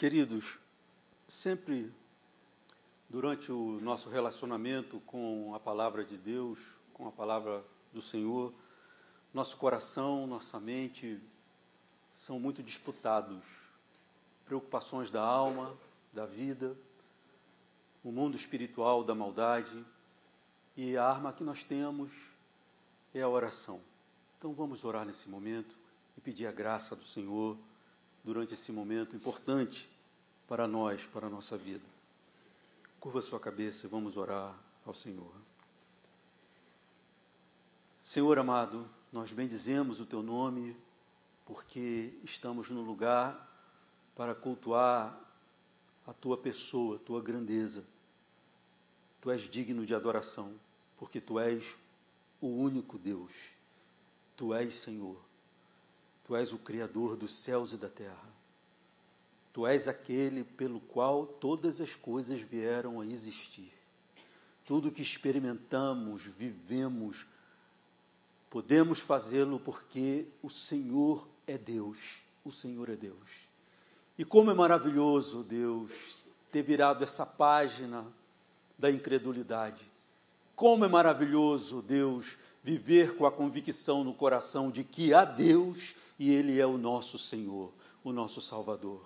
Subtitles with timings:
[0.00, 0.58] Queridos,
[1.28, 1.92] sempre
[3.06, 6.58] durante o nosso relacionamento com a palavra de Deus,
[6.94, 7.62] com a palavra
[7.92, 8.50] do Senhor,
[9.34, 11.20] nosso coração, nossa mente
[12.14, 13.44] são muito disputados.
[14.46, 15.76] Preocupações da alma,
[16.14, 16.74] da vida,
[18.02, 19.84] o mundo espiritual da maldade,
[20.78, 22.10] e a arma que nós temos
[23.12, 23.82] é a oração.
[24.38, 25.76] Então vamos orar nesse momento
[26.16, 27.54] e pedir a graça do Senhor
[28.24, 29.88] durante esse momento importante
[30.48, 31.84] para nós, para a nossa vida.
[32.98, 35.32] Curva sua cabeça e vamos orar ao Senhor.
[38.02, 40.76] Senhor amado, nós bendizemos o teu nome
[41.46, 43.48] porque estamos no lugar
[44.16, 45.18] para cultuar
[46.06, 47.84] a tua pessoa, a tua grandeza.
[49.20, 50.52] Tu és digno de adoração,
[50.98, 51.78] porque tu és
[52.40, 53.52] o único Deus.
[54.36, 55.29] Tu és Senhor.
[56.30, 58.30] Tu és o Criador dos céus e da terra.
[59.52, 63.72] Tu és aquele pelo qual todas as coisas vieram a existir.
[64.64, 67.26] Tudo que experimentamos, vivemos,
[68.48, 72.20] podemos fazê-lo porque o Senhor é Deus.
[72.44, 73.48] O Senhor é Deus.
[74.16, 78.06] E como é maravilhoso, Deus, ter virado essa página
[78.78, 79.90] da incredulidade.
[80.54, 86.30] Como é maravilhoso, Deus, viver com a convicção no coração de que há Deus e
[86.30, 87.72] Ele é o nosso Senhor,
[88.04, 89.00] o nosso Salvador.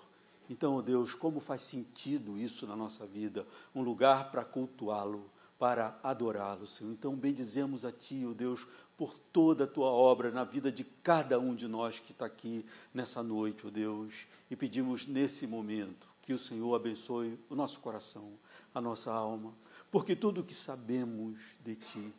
[0.49, 3.47] Então, Deus, como faz sentido isso na nossa vida?
[3.73, 5.23] Um lugar para cultuá-lo,
[5.57, 6.91] para adorá-lo, Senhor.
[6.91, 11.39] Então, bendizemos a Ti, ó Deus, por toda a Tua obra na vida de cada
[11.39, 14.27] um de nós que está aqui nessa noite, ó Deus.
[14.51, 18.33] E pedimos nesse momento que o Senhor abençoe o nosso coração,
[18.73, 19.53] a nossa alma,
[19.89, 22.13] porque tudo o que sabemos de Ti,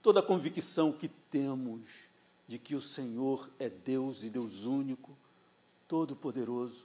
[0.00, 2.11] toda a convicção que temos
[2.52, 5.16] de que o Senhor é Deus e Deus único,
[5.88, 6.84] todo-poderoso,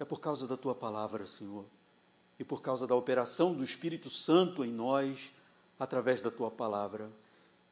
[0.00, 1.64] é por causa da tua palavra, Senhor,
[2.40, 5.30] e por causa da operação do Espírito Santo em nós,
[5.78, 7.08] através da tua palavra.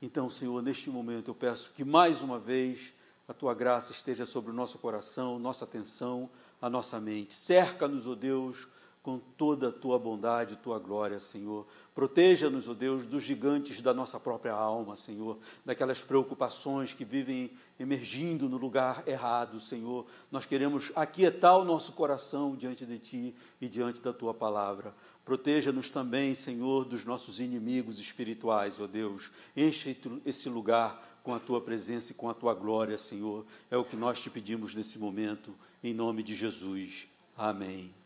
[0.01, 2.93] Então, Senhor, neste momento eu peço que mais uma vez
[3.27, 6.31] a tua graça esteja sobre o nosso coração, nossa atenção,
[6.63, 7.35] a nossa mente.
[7.35, 8.69] Cerca-nos, ó oh Deus,
[9.09, 11.67] com toda a tua bondade, tua glória, Senhor.
[11.95, 17.51] Proteja-nos, ó oh Deus, dos gigantes da nossa própria alma, Senhor, daquelas preocupações que vivem
[17.81, 20.05] emergindo no lugar errado, Senhor.
[20.31, 24.95] Nós queremos aquietar o nosso coração diante de Ti e diante da Tua palavra.
[25.25, 29.31] Proteja-nos também, Senhor, dos nossos inimigos espirituais, ó Deus.
[29.57, 29.97] Enche
[30.27, 33.47] esse lugar com a Tua presença e com a Tua glória, Senhor.
[33.71, 37.09] É o que nós te pedimos nesse momento, em nome de Jesus.
[37.35, 37.98] Amém.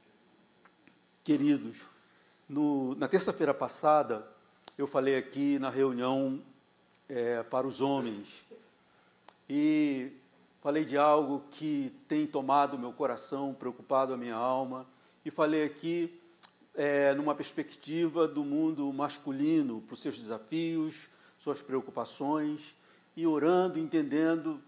[1.25, 1.77] Queridos,
[2.49, 4.27] no, na terça-feira passada,
[4.77, 6.43] eu falei aqui na reunião
[7.09, 8.45] é, para os homens.
[9.49, 10.11] E
[10.61, 14.85] falei de algo que tem tomado meu coração, preocupado a minha alma,
[15.25, 16.21] e falei aqui
[16.75, 21.09] é, numa perspectiva do mundo masculino, para os seus desafios,
[21.39, 22.75] suas preocupações,
[23.17, 24.61] e orando, entendendo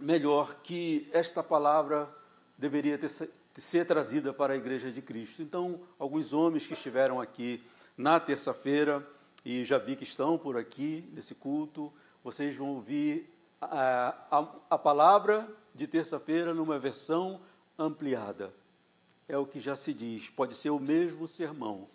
[0.00, 2.12] melhor que esta palavra
[2.58, 3.30] deveria ter,
[3.60, 5.42] ser trazida para a Igreja de Cristo.
[5.42, 7.62] Então, alguns homens que estiveram aqui
[7.96, 9.06] na terça-feira,
[9.44, 14.78] e já vi que estão por aqui nesse culto, vocês vão ouvir a, a, a
[14.78, 17.40] palavra de terça-feira numa versão
[17.78, 18.52] ampliada.
[19.28, 21.88] É o que já se diz, pode ser o mesmo sermão,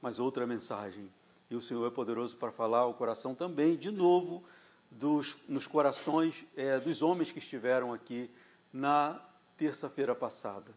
[0.00, 1.08] mas outra mensagem.
[1.50, 4.42] E o Senhor é poderoso para falar ao coração também, de novo,
[4.90, 8.30] dos, nos corações é, dos homens que estiveram aqui
[8.72, 9.20] na
[9.56, 10.72] terça-feira passada.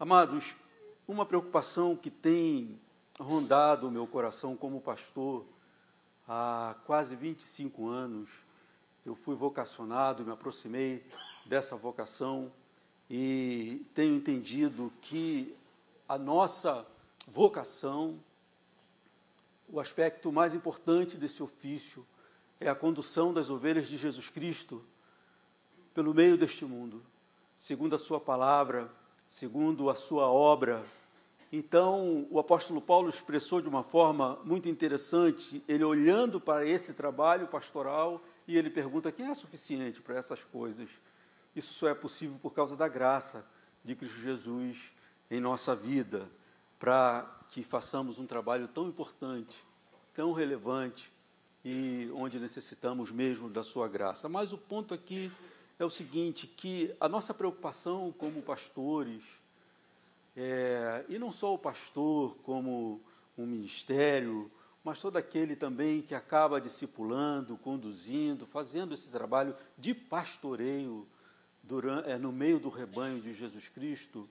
[0.00, 0.54] Amados,
[1.08, 2.80] uma preocupação que tem
[3.18, 5.44] rondado o meu coração como pastor
[6.28, 8.30] há quase 25 anos.
[9.04, 11.04] Eu fui vocacionado, me aproximei
[11.44, 12.52] dessa vocação
[13.10, 15.52] e tenho entendido que
[16.08, 16.86] a nossa
[17.26, 18.20] vocação,
[19.68, 22.06] o aspecto mais importante desse ofício,
[22.60, 24.80] é a condução das ovelhas de Jesus Cristo
[25.92, 27.02] pelo meio deste mundo,
[27.56, 28.96] segundo a Sua palavra
[29.28, 30.84] segundo a sua obra.
[31.52, 37.46] Então, o apóstolo Paulo expressou de uma forma muito interessante, ele olhando para esse trabalho
[37.46, 40.88] pastoral e ele pergunta: quem é suficiente para essas coisas?
[41.54, 43.46] Isso só é possível por causa da graça
[43.84, 44.92] de Cristo Jesus
[45.30, 46.28] em nossa vida,
[46.78, 49.62] para que façamos um trabalho tão importante,
[50.14, 51.12] tão relevante
[51.64, 54.28] e onde necessitamos mesmo da sua graça.
[54.28, 55.32] Mas o ponto aqui
[55.84, 59.22] o seguinte, que a nossa preocupação como pastores,
[60.36, 63.00] é, e não só o pastor como
[63.36, 64.50] um ministério,
[64.82, 71.06] mas todo aquele também que acaba discipulando, conduzindo, fazendo esse trabalho de pastoreio
[71.62, 74.28] durante, é, no meio do rebanho de Jesus Cristo,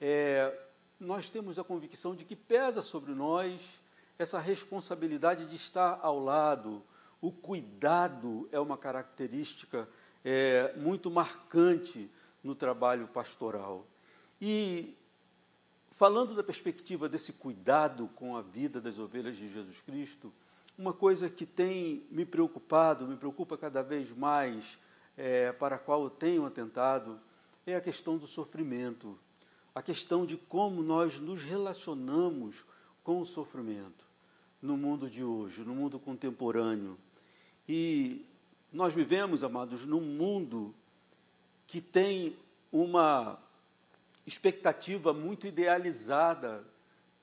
[0.00, 0.56] é,
[1.00, 3.80] nós temos a convicção de que pesa sobre nós
[4.18, 6.82] essa responsabilidade de estar ao lado.
[7.20, 9.88] O cuidado é uma característica
[10.24, 12.10] é, muito marcante
[12.42, 13.86] no trabalho pastoral.
[14.40, 14.96] E
[15.92, 20.32] falando da perspectiva desse cuidado com a vida das ovelhas de Jesus Cristo,
[20.76, 24.78] uma coisa que tem me preocupado, me preocupa cada vez mais,
[25.16, 27.20] é, para a qual eu tenho atentado,
[27.66, 29.18] é a questão do sofrimento,
[29.74, 32.64] a questão de como nós nos relacionamos
[33.02, 34.04] com o sofrimento
[34.60, 36.98] no mundo de hoje, no mundo contemporâneo.
[37.68, 38.26] E
[38.74, 40.74] nós vivemos, amados, num mundo
[41.64, 42.36] que tem
[42.72, 43.38] uma
[44.26, 46.64] expectativa muito idealizada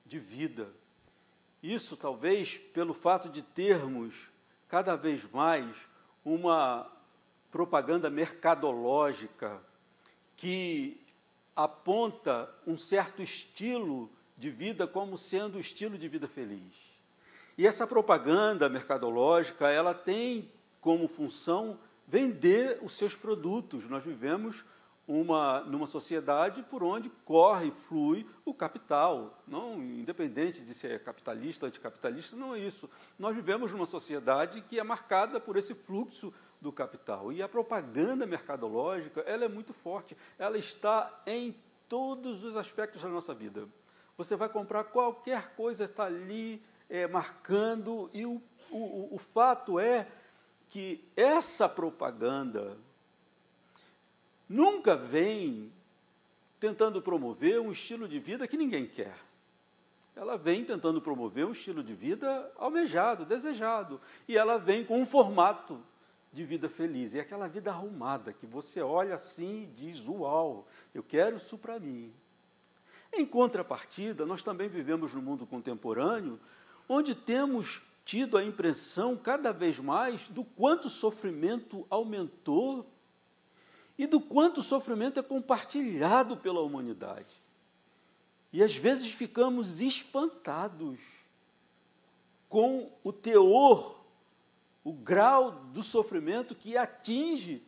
[0.06, 0.70] de vida.
[1.62, 4.30] Isso talvez pelo fato de termos
[4.66, 5.76] cada vez mais
[6.24, 6.90] uma
[7.50, 9.62] propaganda mercadológica
[10.34, 10.98] que
[11.54, 16.72] aponta um certo estilo de vida como sendo o estilo de vida feliz.
[17.58, 20.50] E essa propaganda mercadológica, ela tem
[20.82, 23.88] como função vender os seus produtos.
[23.88, 24.62] Nós vivemos
[25.06, 31.68] uma, numa sociedade por onde corre, flui o capital, não independente de ser capitalista ou
[31.68, 32.90] anticapitalista, não é isso.
[33.18, 37.32] Nós vivemos numa sociedade que é marcada por esse fluxo do capital.
[37.32, 41.56] E a propaganda mercadológica, ela é muito forte, ela está em
[41.88, 43.68] todos os aspectos da nossa vida.
[44.16, 50.06] Você vai comprar qualquer coisa, está ali é, marcando, e o, o, o fato é
[50.72, 52.78] que essa propaganda
[54.48, 55.70] nunca vem
[56.58, 59.14] tentando promover um estilo de vida que ninguém quer.
[60.16, 64.00] Ela vem tentando promover um estilo de vida almejado, desejado.
[64.26, 65.78] E ela vem com um formato
[66.32, 67.14] de vida feliz.
[67.14, 71.78] É aquela vida arrumada que você olha assim e diz: Uau, eu quero isso para
[71.78, 72.10] mim.
[73.12, 76.40] Em contrapartida, nós também vivemos no mundo contemporâneo,
[76.88, 82.86] onde temos tido a impressão cada vez mais do quanto o sofrimento aumentou
[83.96, 87.40] e do quanto o sofrimento é compartilhado pela humanidade.
[88.52, 91.00] E às vezes ficamos espantados
[92.48, 94.04] com o teor,
[94.84, 97.62] o grau do sofrimento que atinge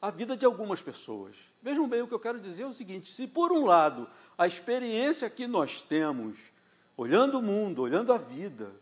[0.00, 1.36] a vida de algumas pessoas.
[1.62, 4.46] Vejam bem, o que eu quero dizer é o seguinte: se por um lado a
[4.46, 6.52] experiência que nós temos,
[6.96, 8.74] olhando o mundo, olhando a vida,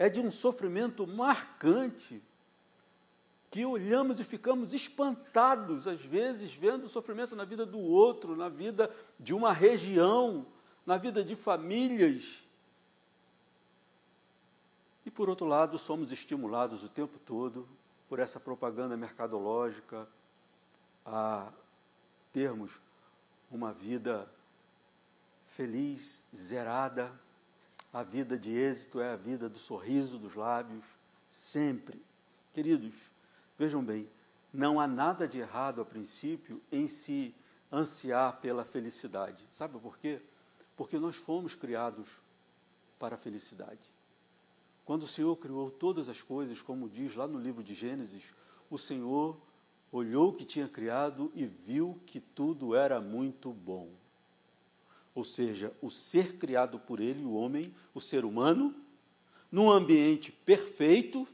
[0.00, 2.22] é de um sofrimento marcante,
[3.50, 8.48] que olhamos e ficamos espantados, às vezes, vendo o sofrimento na vida do outro, na
[8.48, 10.46] vida de uma região,
[10.86, 12.42] na vida de famílias.
[15.04, 17.68] E, por outro lado, somos estimulados o tempo todo
[18.08, 20.08] por essa propaganda mercadológica
[21.04, 21.52] a
[22.32, 22.80] termos
[23.50, 24.26] uma vida
[25.48, 27.12] feliz, zerada.
[27.92, 30.84] A vida de êxito é a vida do sorriso dos lábios,
[31.30, 32.00] sempre.
[32.52, 33.10] Queridos,
[33.60, 34.08] Vejam bem,
[34.50, 37.34] não há nada de errado a princípio em se
[37.70, 39.46] ansiar pela felicidade.
[39.52, 40.18] Sabe por quê?
[40.78, 42.08] Porque nós fomos criados
[42.98, 43.82] para a felicidade.
[44.82, 48.22] Quando o Senhor criou todas as coisas, como diz lá no livro de Gênesis,
[48.70, 49.38] o Senhor
[49.92, 53.90] olhou o que tinha criado e viu que tudo era muito bom.
[55.14, 58.74] Ou seja, o ser criado por Ele, o homem, o ser humano,
[59.50, 61.26] num ambiente perfeito,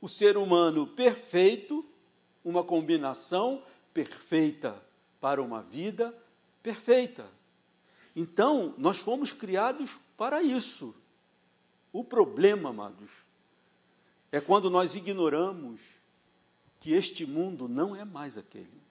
[0.00, 1.84] o ser humano perfeito,
[2.44, 3.62] uma combinação
[3.94, 4.76] perfeita
[5.20, 6.14] para uma vida
[6.62, 7.26] perfeita.
[8.14, 10.94] Então, nós fomos criados para isso.
[11.92, 13.10] O problema, amados,
[14.30, 15.80] é quando nós ignoramos
[16.80, 18.82] que este mundo não é mais aquele.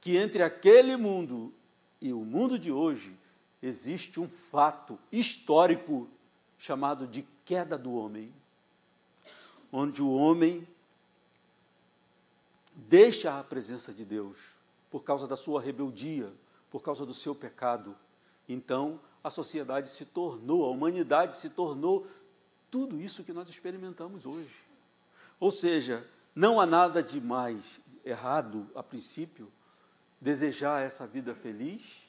[0.00, 1.52] Que entre aquele mundo
[2.00, 3.16] e o mundo de hoje
[3.62, 6.08] existe um fato histórico
[6.58, 8.32] chamado de queda do homem
[9.72, 10.66] onde o homem
[12.74, 14.38] deixa a presença de Deus
[14.90, 16.32] por causa da sua rebeldia,
[16.70, 17.94] por causa do seu pecado.
[18.48, 22.06] Então, a sociedade se tornou, a humanidade se tornou
[22.70, 24.54] tudo isso que nós experimentamos hoje.
[25.38, 29.50] Ou seja, não há nada de mais errado, a princípio,
[30.20, 32.08] desejar essa vida feliz,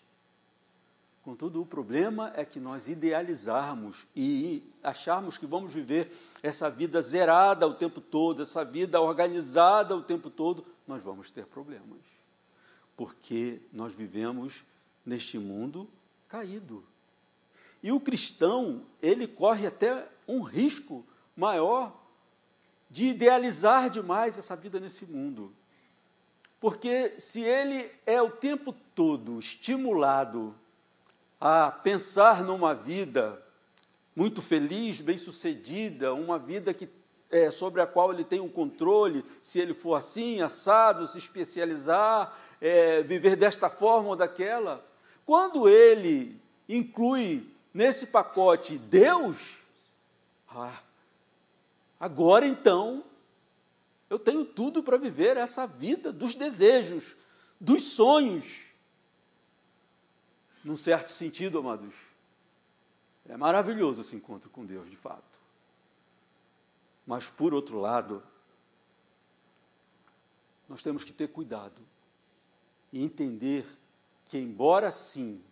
[1.30, 6.12] Contudo, o problema é que nós idealizarmos e acharmos que vamos viver
[6.42, 11.46] essa vida zerada o tempo todo, essa vida organizada o tempo todo, nós vamos ter
[11.46, 12.00] problemas.
[12.98, 14.64] Porque nós vivemos
[15.06, 15.88] neste mundo
[16.28, 16.84] caído.
[17.84, 21.96] E o cristão, ele corre até um risco maior
[22.90, 25.54] de idealizar demais essa vida nesse mundo.
[26.60, 30.54] Porque se ele é o tempo todo estimulado
[31.40, 33.42] a pensar numa vida
[34.16, 36.90] muito feliz, bem-sucedida, uma vida que
[37.32, 42.38] é, sobre a qual ele tem um controle, se ele for assim, assado, se especializar,
[42.60, 44.84] é, viver desta forma ou daquela.
[45.26, 46.36] Quando ele
[46.68, 49.60] inclui nesse pacote Deus,
[50.50, 50.82] ah,
[52.00, 53.04] agora então
[54.10, 57.16] eu tenho tudo para viver essa vida dos desejos,
[57.60, 58.64] dos sonhos.
[60.64, 61.94] Num certo sentido, amados,
[63.28, 65.40] é maravilhoso esse encontro com Deus, de fato.
[67.06, 68.24] Mas, por outro lado,
[70.68, 71.82] nós temos que ter cuidado
[72.92, 73.66] e entender
[74.28, 75.44] que, embora sim,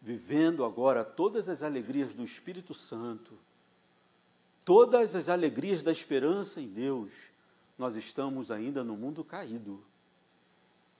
[0.00, 3.38] vivendo agora todas as alegrias do Espírito Santo,
[4.64, 7.12] todas as alegrias da esperança em Deus,
[7.78, 9.84] nós estamos ainda no mundo caído.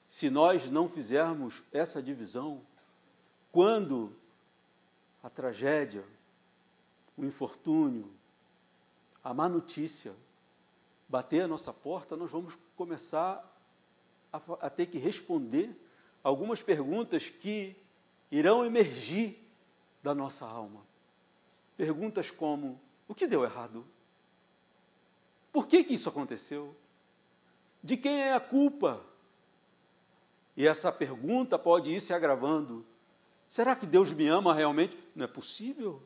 [0.09, 2.61] Se nós não fizermos essa divisão,
[3.51, 4.13] quando
[5.23, 6.05] a tragédia,
[7.17, 8.11] o infortúnio,
[9.23, 10.15] a má notícia
[11.09, 13.43] bater a nossa porta, nós vamos começar
[14.33, 15.75] a, a ter que responder
[16.23, 17.77] algumas perguntas que
[18.31, 19.41] irão emergir
[20.03, 20.81] da nossa alma.
[21.77, 23.85] Perguntas como: o que deu errado?
[25.55, 26.75] Por que, que isso aconteceu?
[27.81, 29.01] De quem é a culpa?
[30.57, 32.85] E essa pergunta pode ir se agravando.
[33.47, 34.99] Será que Deus me ama realmente?
[35.15, 36.03] Não é possível.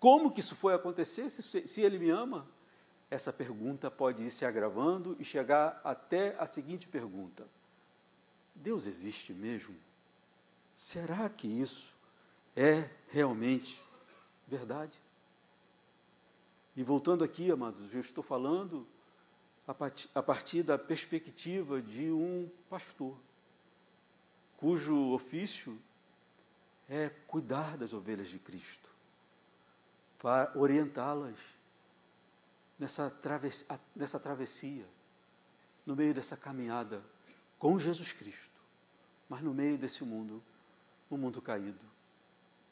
[0.00, 2.48] Como que isso foi acontecer se, se Ele me ama?
[3.10, 7.46] Essa pergunta pode ir se agravando e chegar até a seguinte pergunta:
[8.54, 9.76] Deus existe mesmo?
[10.74, 11.94] Será que isso
[12.56, 13.78] é realmente
[14.48, 14.98] verdade?
[16.76, 18.86] E voltando aqui, amados, eu estou falando
[19.66, 23.16] a partir, a partir da perspectiva de um pastor,
[24.58, 25.78] cujo ofício
[26.88, 28.90] é cuidar das ovelhas de Cristo,
[30.18, 31.36] para orientá-las
[32.78, 34.86] nessa, travessia, nessa travessia,
[35.86, 37.02] no meio dessa caminhada
[37.58, 38.60] com Jesus Cristo,
[39.30, 40.42] mas no meio desse mundo,
[41.10, 41.95] um mundo caído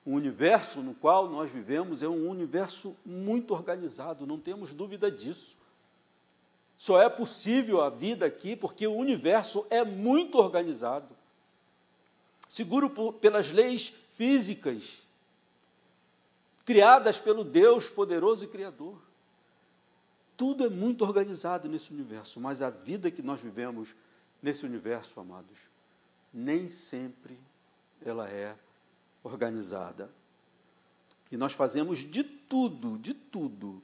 [0.05, 5.57] o universo no qual nós vivemos é um universo muito organizado, não temos dúvida disso.
[6.77, 11.09] Só é possível a vida aqui porque o universo é muito organizado.
[12.49, 14.99] Seguro por, pelas leis físicas,
[16.65, 18.99] criadas pelo Deus poderoso e Criador.
[20.37, 23.95] Tudo é muito organizado nesse universo, mas a vida que nós vivemos
[24.43, 25.59] nesse universo, amados,
[26.33, 27.39] nem sempre
[28.05, 28.55] ela é
[29.25, 30.11] organizada.
[31.33, 33.83] E nós fazemos de tudo, de tudo,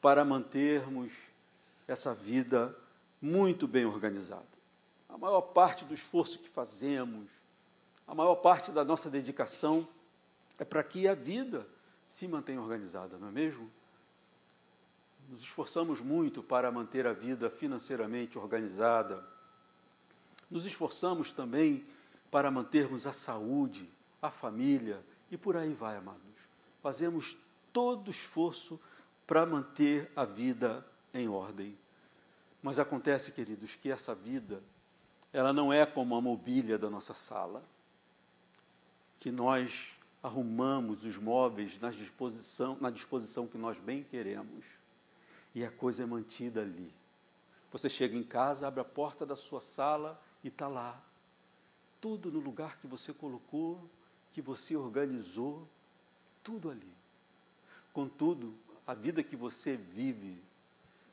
[0.00, 1.12] para mantermos
[1.86, 2.74] essa vida
[3.20, 4.48] muito bem organizada.
[5.08, 7.28] A maior parte do esforço que fazemos,
[8.06, 9.86] a maior parte da nossa dedicação
[10.58, 11.66] é para que a vida
[12.08, 13.70] se mantenha organizada, não é mesmo?
[15.28, 19.24] Nos esforçamos muito para manter a vida financeiramente organizada.
[20.50, 21.84] Nos esforçamos também
[22.30, 23.88] para mantermos a saúde
[24.20, 26.20] a família e por aí vai, amados.
[26.82, 27.36] Fazemos
[27.72, 28.80] todo esforço
[29.26, 30.84] para manter a vida
[31.14, 31.76] em ordem.
[32.62, 34.62] Mas acontece, queridos, que essa vida,
[35.32, 37.62] ela não é como a mobília da nossa sala,
[39.18, 39.88] que nós
[40.22, 44.66] arrumamos os móveis na disposição, na disposição que nós bem queremos,
[45.54, 46.92] e a coisa é mantida ali.
[47.72, 51.00] Você chega em casa, abre a porta da sua sala e está lá.
[52.00, 53.88] Tudo no lugar que você colocou,
[54.32, 55.66] que você organizou
[56.42, 56.92] tudo ali.
[57.92, 58.54] Contudo,
[58.86, 60.42] a vida que você vive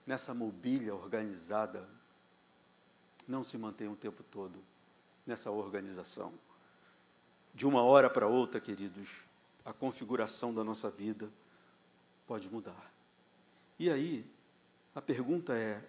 [0.06, 1.88] nessa mobília organizada
[3.28, 4.58] não se mantém o tempo todo
[5.26, 6.34] nessa organização.
[7.54, 9.10] De uma hora para outra, queridos,
[9.66, 11.30] a configuração da nossa vida
[12.26, 12.92] pode mudar.
[13.78, 14.26] E aí,
[14.96, 15.84] a pergunta é: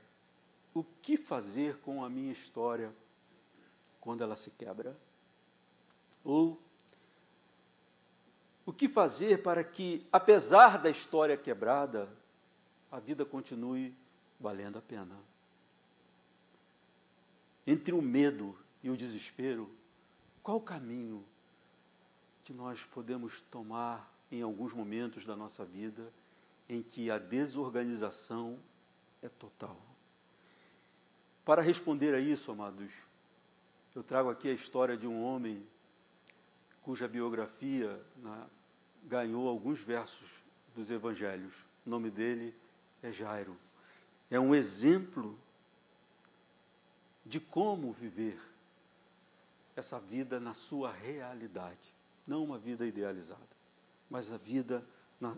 [0.75, 2.93] o que fazer com a minha história
[4.01, 4.97] quando ela se quebra?
[6.25, 6.61] Ou
[8.69, 12.07] o que fazer para que, apesar da história quebrada,
[12.93, 13.95] a vida continue
[14.39, 15.17] valendo a pena?
[17.67, 19.71] Entre o medo e o desespero,
[20.43, 21.25] qual o caminho
[22.45, 26.13] que nós podemos tomar em alguns momentos da nossa vida
[26.69, 28.59] em que a desorganização
[29.23, 29.81] é total?
[31.43, 32.93] Para responder a isso, amados,
[33.95, 35.67] eu trago aqui a história de um homem
[36.83, 38.47] cuja biografia, na
[39.09, 40.29] ganhou alguns versos
[40.77, 41.55] dos evangelhos.
[41.87, 42.55] O nome dele
[43.03, 43.57] é Jairo.
[44.31, 45.39] É um exemplo
[47.25, 48.39] de como viver
[49.75, 51.95] essa vida na sua realidade.
[52.27, 53.41] Não uma vida idealizada,
[54.11, 54.85] mas a vida
[55.19, 55.35] na,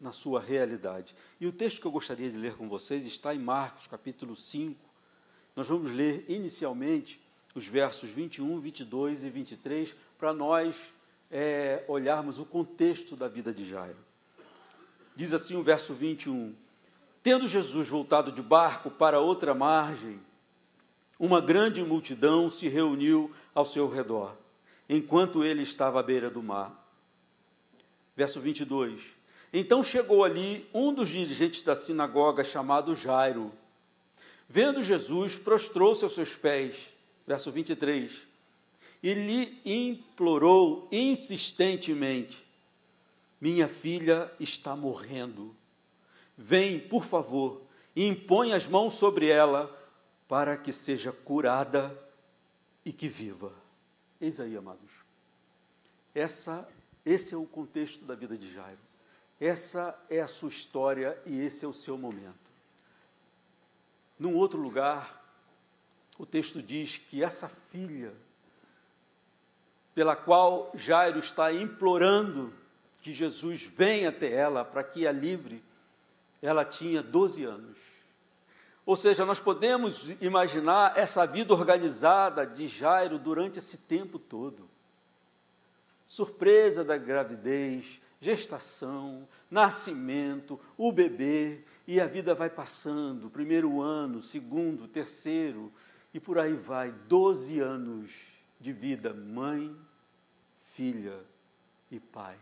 [0.00, 1.16] na sua realidade.
[1.40, 4.78] E o texto que eu gostaria de ler com vocês está em Marcos, capítulo 5.
[5.56, 7.20] Nós vamos ler inicialmente
[7.54, 10.94] os versos 21, 22 e 23, para nós
[11.30, 13.98] é, olharmos o contexto da vida de Jairo.
[15.14, 16.54] Diz assim o verso 21:
[17.22, 20.20] Tendo Jesus voltado de barco para outra margem,
[21.18, 24.36] uma grande multidão se reuniu ao seu redor,
[24.88, 26.72] enquanto ele estava à beira do mar.
[28.16, 29.18] Verso 22.
[29.52, 33.52] Então chegou ali um dos dirigentes da sinagoga, chamado Jairo.
[34.48, 36.92] Vendo Jesus, prostrou-se aos seus pés.
[37.26, 38.26] Verso 23.
[39.02, 42.44] E lhe implorou insistentemente:
[43.40, 45.54] Minha filha está morrendo.
[46.36, 47.62] Vem, por favor,
[47.94, 49.74] e impõe as mãos sobre ela
[50.28, 51.96] para que seja curada
[52.84, 53.52] e que viva.
[54.20, 55.04] Eis aí, amados.
[56.14, 56.68] Essa,
[57.04, 58.78] esse é o contexto da vida de Jairo.
[59.40, 62.48] Essa é a sua história e esse é o seu momento.
[64.18, 65.24] Num outro lugar,
[66.18, 68.12] o texto diz que essa filha,
[69.98, 72.52] pela qual Jairo está implorando
[73.02, 75.60] que Jesus venha até ela para que a livre,
[76.40, 77.76] ela tinha 12 anos.
[78.86, 84.70] Ou seja, nós podemos imaginar essa vida organizada de Jairo durante esse tempo todo.
[86.06, 94.86] Surpresa da gravidez, gestação, nascimento, o bebê, e a vida vai passando, primeiro ano, segundo,
[94.86, 95.72] terceiro,
[96.14, 99.76] e por aí vai, doze anos de vida, mãe,
[100.78, 101.20] filha
[101.90, 102.38] e pai.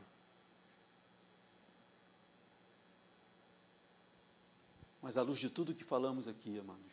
[5.00, 6.92] Mas à luz de tudo que falamos aqui, amados,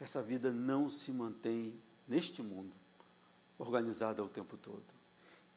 [0.00, 1.72] essa vida não se mantém
[2.08, 2.72] neste mundo
[3.56, 4.82] organizada o tempo todo.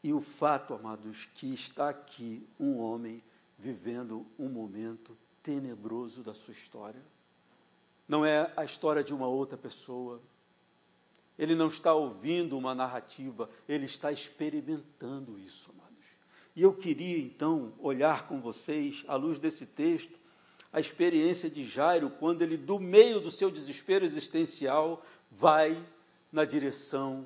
[0.03, 3.23] E o fato, amados, que está aqui um homem
[3.57, 7.01] vivendo um momento tenebroso da sua história.
[8.07, 10.21] Não é a história de uma outra pessoa.
[11.37, 16.05] Ele não está ouvindo uma narrativa, ele está experimentando isso, amados.
[16.55, 20.17] E eu queria então olhar com vocês, à luz desse texto,
[20.73, 25.83] a experiência de Jairo quando ele, do meio do seu desespero existencial, vai
[26.31, 27.25] na direção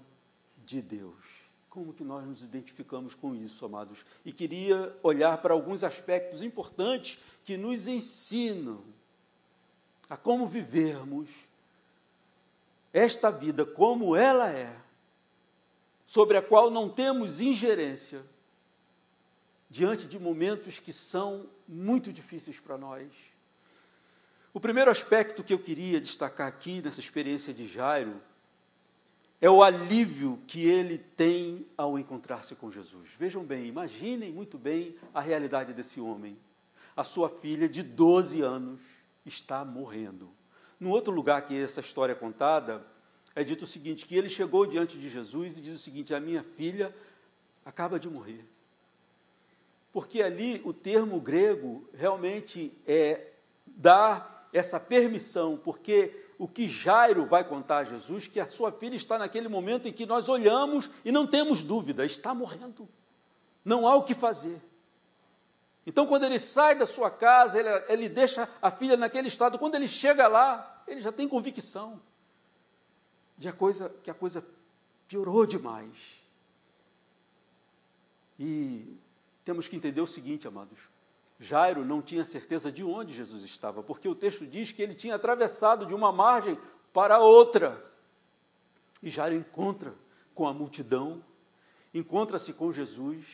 [0.65, 1.41] de Deus.
[1.69, 4.05] Como que nós nos identificamos com isso, amados?
[4.25, 8.83] E queria olhar para alguns aspectos importantes que nos ensinam
[10.09, 11.29] a como vivermos
[12.93, 14.75] esta vida como ela é,
[16.05, 18.21] sobre a qual não temos ingerência,
[19.69, 23.31] diante de momentos que são muito difíceis para nós
[24.53, 28.21] o primeiro aspecto que eu queria destacar aqui nessa experiência de Jairo
[29.39, 33.09] é o alívio que ele tem ao encontrar-se com Jesus.
[33.17, 36.37] Vejam bem, imaginem muito bem a realidade desse homem.
[36.97, 38.81] A sua filha de 12 anos
[39.25, 40.29] está morrendo.
[40.81, 42.83] No outro lugar que essa história é contada,
[43.35, 46.19] é dito o seguinte: que ele chegou diante de Jesus e diz o seguinte: a
[46.19, 46.93] minha filha
[47.63, 48.43] acaba de morrer.
[49.93, 53.27] Porque ali o termo grego realmente é
[53.67, 58.95] dar essa permissão, porque o que Jairo vai contar a Jesus, que a sua filha
[58.95, 62.89] está naquele momento em que nós olhamos e não temos dúvida, está morrendo.
[63.63, 64.59] Não há o que fazer.
[65.85, 69.59] Então, quando ele sai da sua casa, ele, ele deixa a filha naquele estado.
[69.59, 72.01] Quando ele chega lá, ele já tem convicção
[73.37, 74.45] de a coisa, que a coisa
[75.07, 76.21] piorou demais.
[78.39, 78.97] E
[79.43, 80.79] temos que entender o seguinte, amados:
[81.39, 85.15] Jairo não tinha certeza de onde Jesus estava, porque o texto diz que ele tinha
[85.15, 86.57] atravessado de uma margem
[86.93, 87.83] para outra.
[89.01, 89.93] E Jairo encontra
[90.35, 91.23] com a multidão,
[91.93, 93.25] encontra-se com Jesus,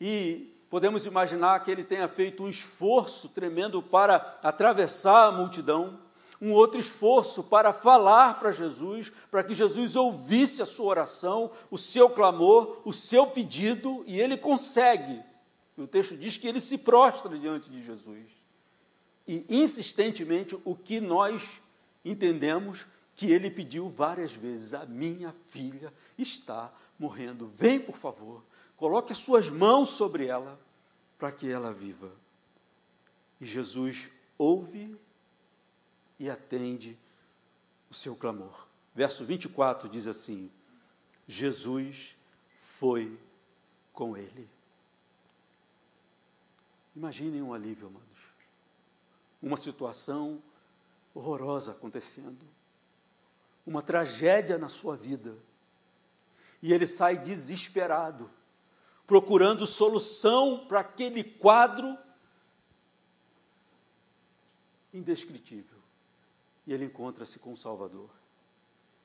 [0.00, 5.98] e podemos imaginar que ele tenha feito um esforço tremendo para atravessar a multidão,
[6.40, 11.76] um outro esforço para falar para Jesus, para que Jesus ouvisse a sua oração, o
[11.76, 15.22] seu clamor, o seu pedido, e ele consegue
[15.82, 18.26] o texto diz que ele se prostra diante de Jesus.
[19.26, 21.60] E insistentemente o que nós
[22.04, 27.50] entendemos que ele pediu várias vezes: a minha filha está morrendo.
[27.56, 28.42] Vem, por favor,
[28.76, 30.60] coloque as suas mãos sobre ela
[31.18, 32.12] para que ela viva.
[33.40, 34.94] E Jesus ouve
[36.20, 36.98] e atende
[37.90, 38.68] o seu clamor.
[38.94, 40.50] Verso 24 diz assim:
[41.26, 42.14] Jesus
[42.58, 43.18] foi
[43.94, 44.48] com ele.
[46.94, 48.06] Imaginem um alívio, amados.
[49.42, 50.42] Uma situação
[51.14, 52.46] horrorosa acontecendo.
[53.66, 55.36] uma tragédia na sua vida.
[56.60, 58.28] E ele sai desesperado,
[59.06, 61.96] procurando solução para aquele quadro
[64.92, 65.79] indescritível.
[66.70, 68.08] E ele encontra-se com o Salvador.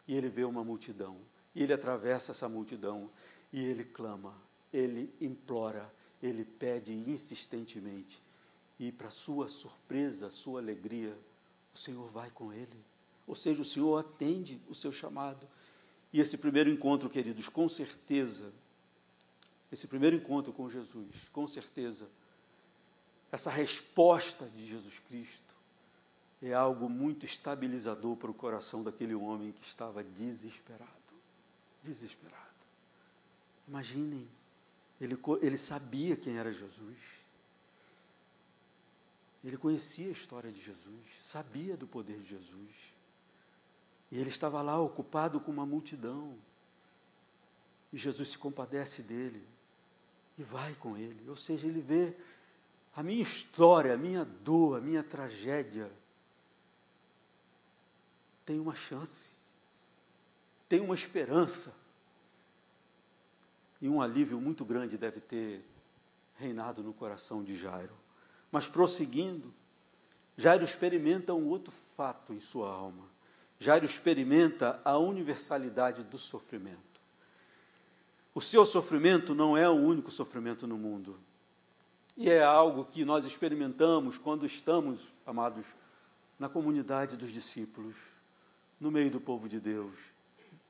[0.07, 1.17] E ele vê uma multidão.
[1.55, 3.09] E ele atravessa essa multidão.
[3.51, 4.39] E ele clama,
[4.71, 8.21] ele implora, ele pede insistentemente.
[8.79, 11.17] E, para sua surpresa, sua alegria,
[11.73, 12.85] o Senhor vai com ele.
[13.25, 15.47] Ou seja, o Senhor atende o seu chamado.
[16.13, 18.53] E esse primeiro encontro, queridos, com certeza,
[19.71, 22.07] esse primeiro encontro com Jesus, com certeza,
[23.31, 25.54] essa resposta de Jesus Cristo
[26.49, 30.91] é algo muito estabilizador para o coração daquele homem que estava desesperado.
[31.83, 32.43] Desesperado.
[33.67, 34.27] Imaginem,
[34.99, 36.97] ele, ele sabia quem era Jesus.
[39.43, 42.95] Ele conhecia a história de Jesus, sabia do poder de Jesus.
[44.11, 46.35] E ele estava lá ocupado com uma multidão.
[47.93, 49.45] E Jesus se compadece dele
[50.37, 51.29] e vai com ele.
[51.29, 52.15] Ou seja, ele vê
[52.95, 55.91] a minha história, a minha dor, a minha tragédia.
[58.45, 59.29] Tem uma chance,
[60.69, 61.73] tem uma esperança.
[63.81, 65.65] E um alívio muito grande deve ter
[66.35, 67.93] reinado no coração de Jairo.
[68.51, 69.53] Mas prosseguindo,
[70.37, 73.05] Jairo experimenta um outro fato em sua alma.
[73.59, 77.01] Jairo experimenta a universalidade do sofrimento.
[78.33, 81.17] O seu sofrimento não é o único sofrimento no mundo.
[82.17, 85.67] E é algo que nós experimentamos quando estamos, amados,
[86.37, 87.95] na comunidade dos discípulos,
[88.79, 89.95] no meio do povo de Deus,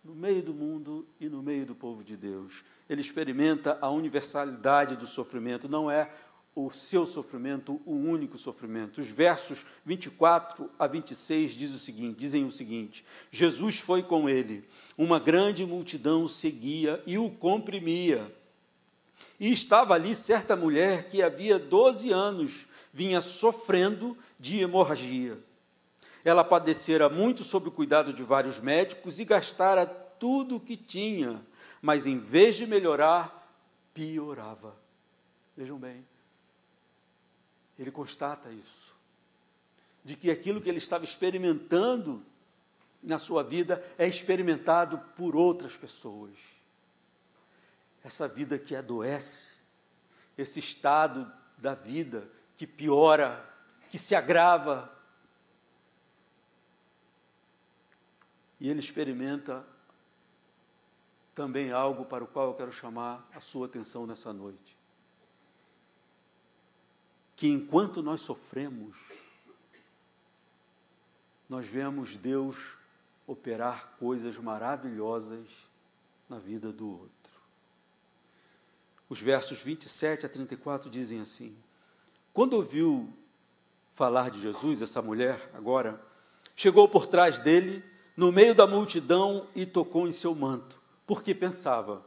[0.03, 2.63] no meio do mundo e no meio do povo de Deus.
[2.89, 6.11] Ele experimenta a universalidade do sofrimento, não é
[6.55, 9.01] o seu sofrimento, o único sofrimento.
[9.01, 14.63] Os versos 24 a 26 diz o seguinte, dizem o seguinte: Jesus foi com ele,
[14.97, 18.33] uma grande multidão o seguia e o comprimia.
[19.39, 25.37] E estava ali certa mulher que havia 12 anos vinha sofrendo de hemorragia.
[26.25, 31.41] Ela padecera muito sob o cuidado de vários médicos e gastara tudo o que tinha,
[31.81, 33.47] mas em vez de melhorar,
[33.93, 34.75] piorava.
[35.55, 36.05] Vejam bem,
[37.77, 38.93] ele constata isso,
[40.03, 42.25] de que aquilo que ele estava experimentando
[43.03, 46.33] na sua vida é experimentado por outras pessoas.
[48.03, 49.49] Essa vida que adoece,
[50.37, 53.47] esse estado da vida que piora,
[53.89, 54.91] que se agrava.
[58.59, 59.65] E ele experimenta
[61.33, 64.77] também algo para o qual eu quero chamar a sua atenção nessa noite
[67.35, 68.97] que enquanto nós sofremos,
[71.49, 72.77] nós vemos Deus
[73.27, 75.47] operar coisas maravilhosas
[76.29, 77.11] na vida do outro.
[79.09, 81.55] Os versos 27 a 34 dizem assim:
[82.33, 83.13] Quando ouviu
[83.93, 86.01] falar de Jesus, essa mulher, agora,
[86.55, 87.83] chegou por trás dele,
[88.15, 92.05] no meio da multidão, e tocou em seu manto, porque pensava: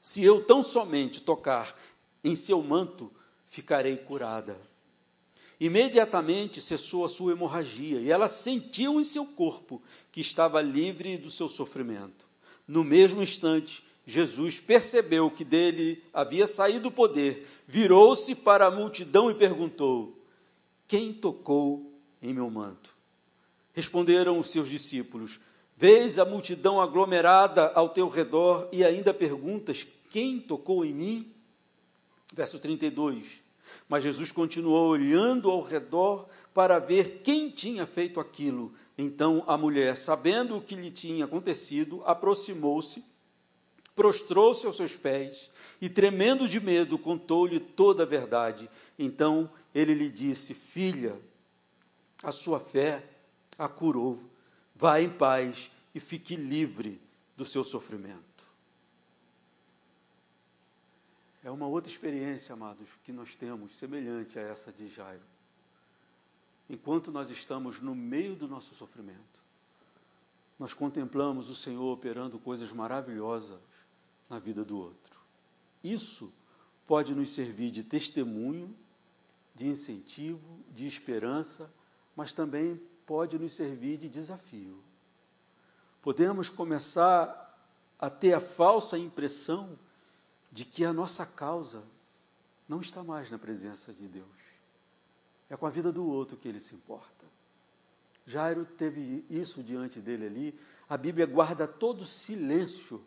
[0.00, 1.78] se eu tão somente tocar
[2.24, 3.10] em seu manto,
[3.46, 4.58] ficarei curada.
[5.60, 9.82] Imediatamente cessou a sua hemorragia e ela sentiu em seu corpo
[10.12, 12.26] que estava livre do seu sofrimento.
[12.66, 19.30] No mesmo instante, Jesus percebeu que dele havia saído o poder, virou-se para a multidão
[19.30, 20.16] e perguntou:
[20.86, 22.97] Quem tocou em meu manto?
[23.78, 25.38] Responderam os seus discípulos:
[25.76, 31.32] Vês a multidão aglomerada ao teu redor e ainda perguntas: Quem tocou em mim?
[32.32, 33.40] Verso 32.
[33.88, 38.74] Mas Jesus continuou olhando ao redor para ver quem tinha feito aquilo.
[38.98, 43.04] Então a mulher, sabendo o que lhe tinha acontecido, aproximou-se,
[43.94, 48.68] prostrou-se aos seus pés e, tremendo de medo, contou-lhe toda a verdade.
[48.98, 51.14] Então ele lhe disse: Filha,
[52.24, 53.04] a sua fé
[53.58, 54.22] a curou.
[54.74, 57.00] Vá em paz e fique livre
[57.36, 58.22] do seu sofrimento.
[61.42, 65.22] É uma outra experiência, amados, que nós temos, semelhante a essa de Jairo.
[66.70, 69.40] Enquanto nós estamos no meio do nosso sofrimento,
[70.58, 73.58] nós contemplamos o Senhor operando coisas maravilhosas
[74.28, 75.18] na vida do outro.
[75.82, 76.32] Isso
[76.86, 78.74] pode nos servir de testemunho,
[79.54, 81.72] de incentivo, de esperança,
[82.14, 84.78] mas também pode nos servir de desafio.
[86.02, 87.58] Podemos começar
[87.98, 89.78] a ter a falsa impressão
[90.52, 91.82] de que a nossa causa
[92.68, 94.26] não está mais na presença de Deus.
[95.48, 97.24] É com a vida do outro que ele se importa.
[98.26, 100.60] Jairo teve isso diante dele ali.
[100.86, 103.02] A Bíblia guarda todo silêncio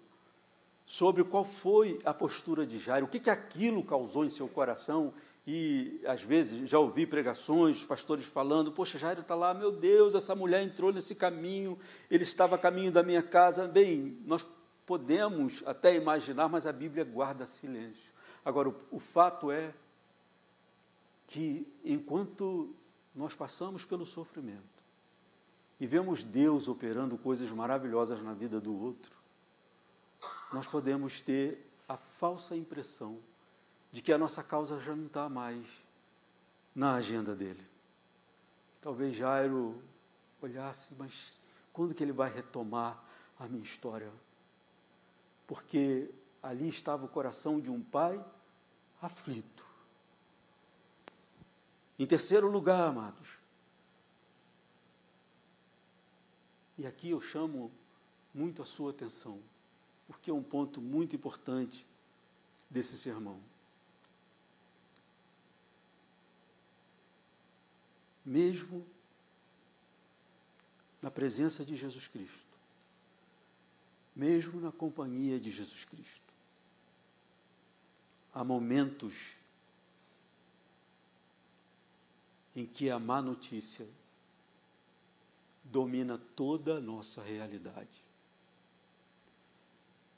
[0.83, 5.13] sobre qual foi a postura de Jairo, o que, que aquilo causou em seu coração.
[5.45, 10.35] E às vezes já ouvi pregações, pastores falando: Poxa, Jairo está lá, meu Deus, essa
[10.35, 13.67] mulher entrou nesse caminho, ele estava a caminho da minha casa.
[13.67, 14.45] Bem, nós
[14.85, 18.11] podemos até imaginar, mas a Bíblia guarda silêncio.
[18.45, 19.73] Agora, o, o fato é
[21.27, 22.75] que enquanto
[23.15, 24.61] nós passamos pelo sofrimento
[25.79, 29.15] e vemos Deus operando coisas maravilhosas na vida do outro,
[30.53, 33.17] nós podemos ter a falsa impressão
[33.91, 35.65] de que a nossa causa já não está mais
[36.73, 37.65] na agenda dele.
[38.79, 39.81] Talvez Jairo
[40.41, 41.33] olhasse, mas
[41.73, 43.03] quando que ele vai retomar
[43.37, 44.11] a minha história?
[45.45, 46.09] Porque
[46.41, 48.23] ali estava o coração de um pai
[49.01, 49.65] aflito.
[51.99, 53.37] Em terceiro lugar, amados,
[56.77, 57.71] e aqui eu chamo
[58.33, 59.39] muito a sua atenção,
[60.07, 61.85] porque é um ponto muito importante
[62.69, 63.39] desse sermão.
[68.25, 68.85] Mesmo
[71.01, 72.51] na presença de Jesus Cristo,
[74.15, 76.33] mesmo na companhia de Jesus Cristo,
[78.33, 79.33] há momentos
[82.55, 83.87] em que a má notícia
[85.63, 88.03] domina toda a nossa realidade.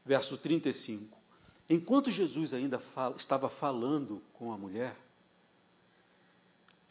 [0.05, 1.17] Verso 35.
[1.69, 4.97] Enquanto Jesus ainda fala, estava falando com a mulher,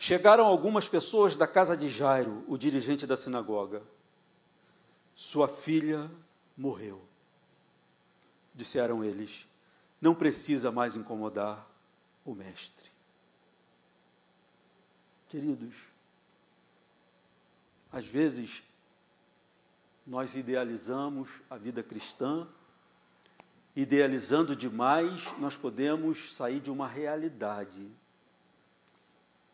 [0.02, 3.84] chegaram algumas pessoas da casa de Jairo, o dirigente da sinagoga.
[5.14, 6.10] Sua filha
[6.56, 7.00] morreu.
[8.52, 9.46] Disseram eles:
[10.00, 11.64] Não precisa mais incomodar
[12.24, 12.90] o mestre.
[15.28, 15.84] Queridos,
[17.92, 18.64] às vezes
[20.04, 22.48] nós idealizamos a vida cristã,
[23.76, 27.88] idealizando demais, nós podemos sair de uma realidade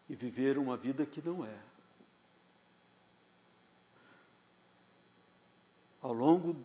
[0.09, 1.59] e viver uma vida que não é.
[6.01, 6.57] Ao longo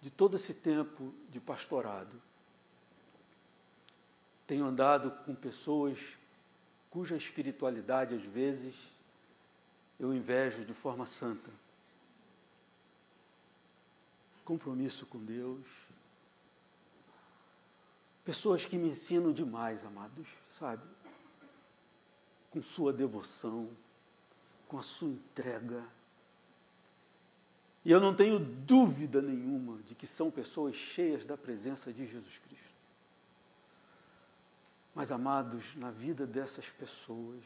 [0.00, 2.20] de todo esse tempo de pastorado,
[4.46, 5.98] tenho andado com pessoas
[6.90, 8.74] cuja espiritualidade, às vezes,
[9.98, 11.50] eu invejo de forma santa.
[14.44, 15.66] Compromisso com Deus.
[18.24, 20.82] Pessoas que me ensinam demais, amados, sabe?
[22.50, 23.68] Com sua devoção,
[24.68, 25.84] com a sua entrega.
[27.84, 32.38] E eu não tenho dúvida nenhuma de que são pessoas cheias da presença de Jesus
[32.38, 32.70] Cristo.
[34.94, 37.44] Mas, amados, na vida dessas pessoas,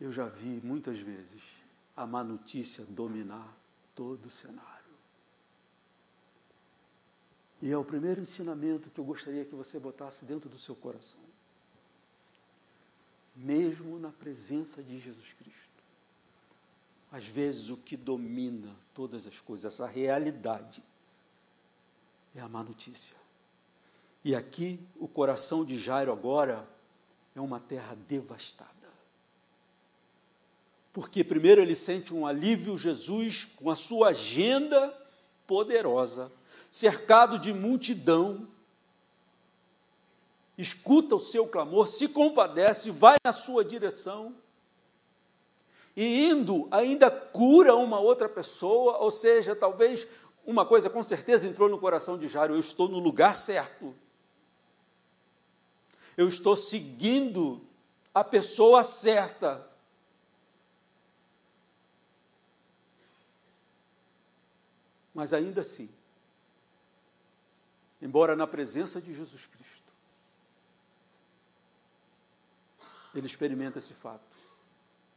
[0.00, 1.42] eu já vi muitas vezes
[1.96, 3.52] a má notícia dominar
[3.94, 4.74] todo o cenário.
[7.62, 11.33] E é o primeiro ensinamento que eu gostaria que você botasse dentro do seu coração.
[13.34, 15.82] Mesmo na presença de Jesus Cristo,
[17.10, 20.82] às vezes o que domina todas as coisas, essa realidade,
[22.34, 23.16] é a má notícia.
[24.24, 26.68] E aqui o coração de Jairo agora
[27.34, 28.70] é uma terra devastada.
[30.92, 34.96] Porque primeiro ele sente um alívio, Jesus, com a sua agenda
[35.46, 36.32] poderosa,
[36.70, 38.48] cercado de multidão,
[40.56, 44.34] escuta o seu clamor, se compadece, vai na sua direção,
[45.96, 50.06] e indo ainda cura uma outra pessoa, ou seja, talvez
[50.44, 53.94] uma coisa com certeza entrou no coração de Jairo: eu estou no lugar certo
[56.16, 57.66] eu estou seguindo
[58.14, 59.68] a pessoa certa.
[65.12, 65.88] Mas ainda assim,
[68.02, 69.83] embora na presença de Jesus Cristo,
[73.14, 74.24] ele experimenta esse fato.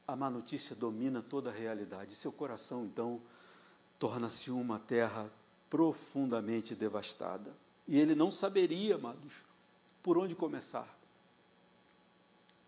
[0.07, 2.13] A má notícia domina toda a realidade.
[2.13, 3.21] Seu coração, então,
[3.99, 5.29] torna-se uma terra
[5.69, 7.51] profundamente devastada.
[7.87, 9.33] E ele não saberia, amados,
[10.01, 10.87] por onde começar?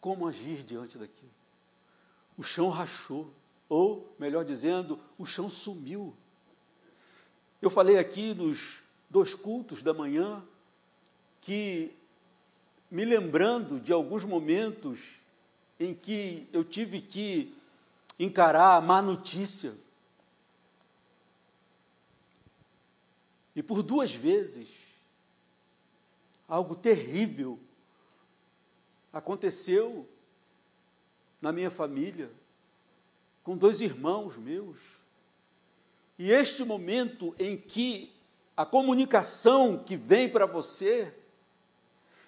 [0.02, 1.32] Como agir diante daquilo?
[2.38, 3.32] O chão rachou,
[3.68, 6.16] ou, melhor dizendo, o chão sumiu.
[7.62, 10.44] Eu falei aqui nos dois cultos da manhã
[11.42, 11.94] que,
[12.90, 15.19] me lembrando de alguns momentos
[15.80, 17.56] em que eu tive que
[18.20, 19.74] encarar a má notícia,
[23.56, 24.70] e por duas vezes
[26.48, 27.60] algo terrível
[29.12, 30.08] aconteceu
[31.42, 32.32] na minha família,
[33.44, 34.78] com dois irmãos meus.
[36.18, 38.14] E este momento em que
[38.56, 41.14] a comunicação que vem para você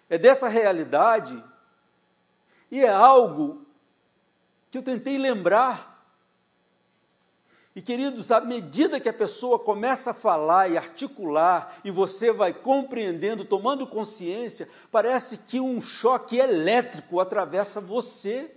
[0.10, 1.44] é dessa realidade,
[2.72, 3.66] e é algo
[4.72, 5.92] que eu tentei lembrar.
[7.76, 12.54] E queridos, à medida que a pessoa começa a falar e articular, e você vai
[12.54, 18.54] compreendendo, tomando consciência, parece que um choque elétrico atravessa você,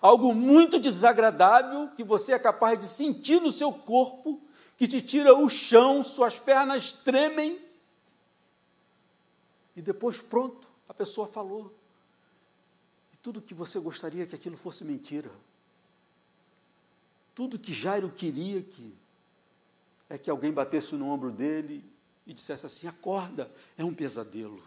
[0.00, 4.40] algo muito desagradável que você é capaz de sentir no seu corpo,
[4.76, 7.60] que te tira o chão, suas pernas tremem,
[9.74, 11.72] e depois, pronto, a pessoa falou.
[13.22, 15.30] Tudo que você gostaria que aquilo fosse mentira.
[17.34, 18.94] Tudo que Jairo queria que
[20.10, 21.82] é que alguém batesse no ombro dele
[22.26, 24.62] e dissesse assim: acorda, é um pesadelo.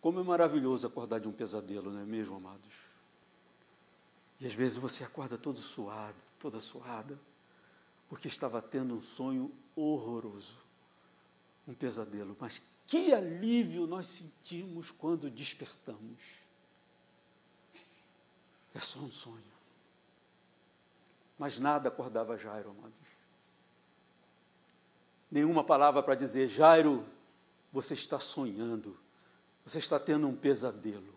[0.00, 2.86] Como é maravilhoso acordar de um pesadelo, não é mesmo, amados?
[4.38, 7.18] E às vezes você acorda todo suado, toda suada,
[8.08, 10.58] porque estava tendo um sonho horroroso,
[11.66, 12.36] um pesadelo.
[12.38, 16.45] Mas que alívio nós sentimos quando despertamos.
[18.76, 19.42] É só um sonho.
[21.38, 22.94] Mas nada acordava Jairo, amados.
[25.30, 27.06] Nenhuma palavra para dizer, Jairo,
[27.72, 28.96] você está sonhando,
[29.64, 31.14] você está tendo um pesadelo.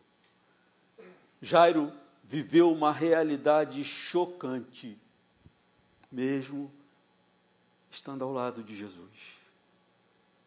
[1.42, 1.92] Jairo
[2.24, 4.98] viveu uma realidade chocante,
[6.10, 6.72] mesmo
[7.92, 9.38] estando ao lado de Jesus.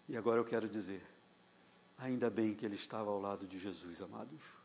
[0.08, 1.04] E agora eu quero dizer,
[1.98, 4.61] ainda bem que ele estava ao lado de Jesus, amados,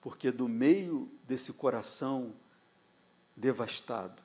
[0.00, 2.34] porque do meio desse coração
[3.36, 4.22] devastado,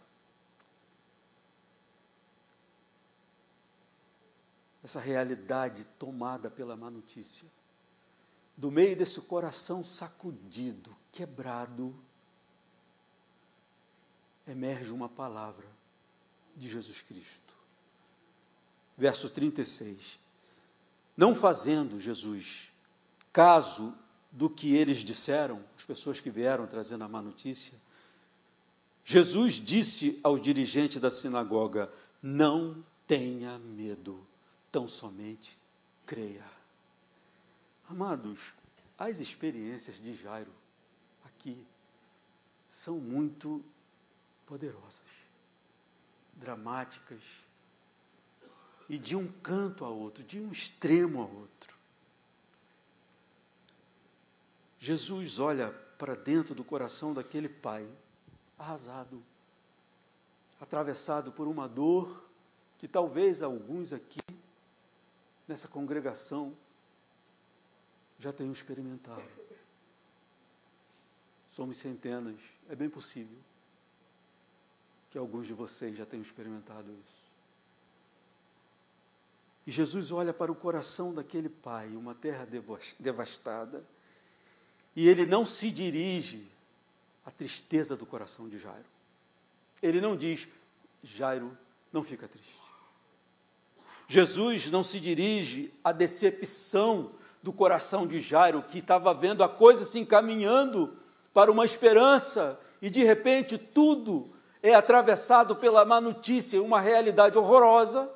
[4.83, 7.47] essa realidade tomada pela má notícia,
[8.55, 11.95] do meio desse coração sacudido, quebrado,
[14.45, 15.65] emerge uma palavra
[16.55, 17.53] de Jesus Cristo.
[18.97, 20.19] Verso 36.
[21.15, 22.71] Não fazendo Jesus
[23.31, 23.95] caso
[24.33, 27.77] do que eles disseram, as pessoas que vieram trazendo a má notícia,
[29.05, 34.25] Jesus disse ao dirigente da sinagoga: Não tenha medo
[34.71, 35.55] tão somente
[36.03, 36.43] creia.
[37.87, 38.39] Amados,
[38.97, 40.51] as experiências de Jairo
[41.23, 41.63] aqui
[42.67, 43.63] são muito
[44.47, 44.99] poderosas,
[46.33, 47.21] dramáticas,
[48.89, 51.52] e de um canto a outro, de um extremo a outro.
[54.83, 57.87] Jesus olha para dentro do coração daquele pai,
[58.59, 59.23] arrasado,
[60.59, 62.21] atravessado por uma dor
[62.77, 64.19] que talvez alguns aqui
[65.47, 66.53] nessa congregação
[68.19, 69.23] já tenham experimentado.
[71.49, 73.37] Somos centenas, é bem possível
[75.11, 77.23] que alguns de vocês já tenham experimentado isso.
[79.65, 82.45] E Jesus olha para o coração daquele pai, uma terra
[82.99, 83.81] devastada,
[84.95, 86.47] e ele não se dirige
[87.25, 88.85] à tristeza do coração de Jairo.
[89.81, 90.47] Ele não diz,
[91.03, 91.57] Jairo,
[91.91, 92.61] não fica triste.
[94.07, 99.83] Jesus não se dirige à decepção do coração de Jairo, que estava vendo a coisa
[99.83, 100.97] se encaminhando
[101.33, 104.29] para uma esperança e de repente tudo
[104.61, 108.09] é atravessado pela má notícia, uma realidade horrorosa,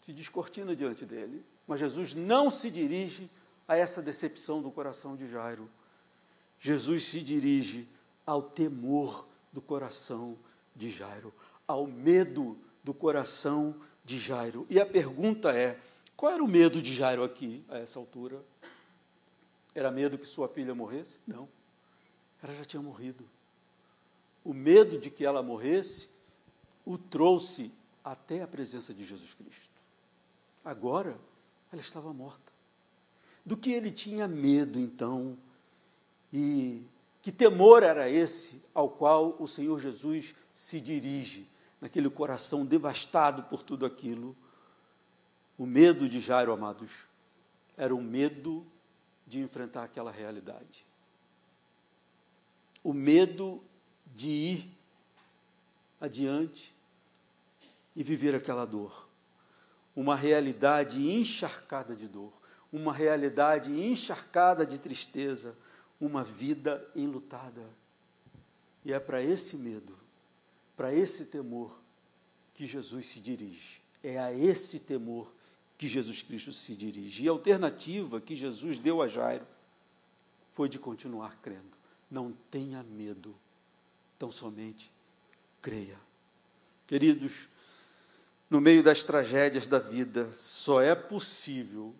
[0.00, 1.44] se descortina diante dele.
[1.66, 3.28] Mas Jesus não se dirige
[3.68, 5.70] a essa decepção do coração de Jairo.
[6.58, 7.86] Jesus se dirige
[8.26, 10.36] ao temor do coração
[10.74, 11.32] de Jairo,
[11.66, 14.66] ao medo do coração de Jairo.
[14.70, 15.78] E a pergunta é:
[16.16, 18.42] qual era o medo de Jairo aqui, a essa altura?
[19.74, 21.18] Era medo que sua filha morresse?
[21.26, 21.48] Não.
[22.42, 23.24] Ela já tinha morrido.
[24.44, 26.08] O medo de que ela morresse
[26.84, 27.70] o trouxe
[28.02, 29.78] até a presença de Jesus Cristo.
[30.64, 31.18] Agora,
[31.70, 32.47] ela estava morta.
[33.48, 35.36] Do que ele tinha medo, então?
[36.32, 36.82] E
[37.22, 41.48] que temor era esse ao qual o Senhor Jesus se dirige?
[41.80, 44.36] naquele coração devastado por tudo aquilo.
[45.56, 46.90] O medo de Jairo, amados,
[47.76, 48.66] era o medo
[49.26, 50.86] de enfrentar aquela realidade.
[52.82, 53.62] O medo
[54.06, 54.70] de ir
[56.00, 56.72] adiante
[57.94, 59.08] e viver aquela dor.
[59.94, 62.32] Uma realidade encharcada de dor,
[62.72, 65.56] uma realidade encharcada de tristeza,
[66.00, 67.64] uma vida enlutada.
[68.84, 69.98] E é para esse medo
[70.78, 71.76] para esse temor
[72.54, 73.80] que Jesus se dirige.
[74.00, 75.34] É a esse temor
[75.76, 77.24] que Jesus Cristo se dirige.
[77.24, 79.44] E a alternativa que Jesus deu a Jairo
[80.52, 81.76] foi de continuar crendo.
[82.08, 83.34] Não tenha medo,
[84.16, 84.88] tão somente
[85.60, 85.98] creia.
[86.86, 87.48] Queridos,
[88.48, 91.92] no meio das tragédias da vida, só é possível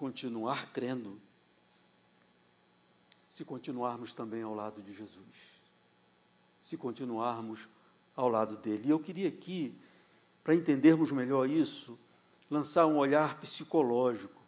[0.00, 1.20] continuar crendo
[3.28, 5.60] se continuarmos também ao lado de Jesus,
[6.62, 7.68] se continuarmos
[8.16, 8.88] ao lado dele.
[8.88, 9.78] E eu queria aqui,
[10.42, 11.98] para entendermos melhor isso,
[12.50, 14.40] lançar um olhar psicológico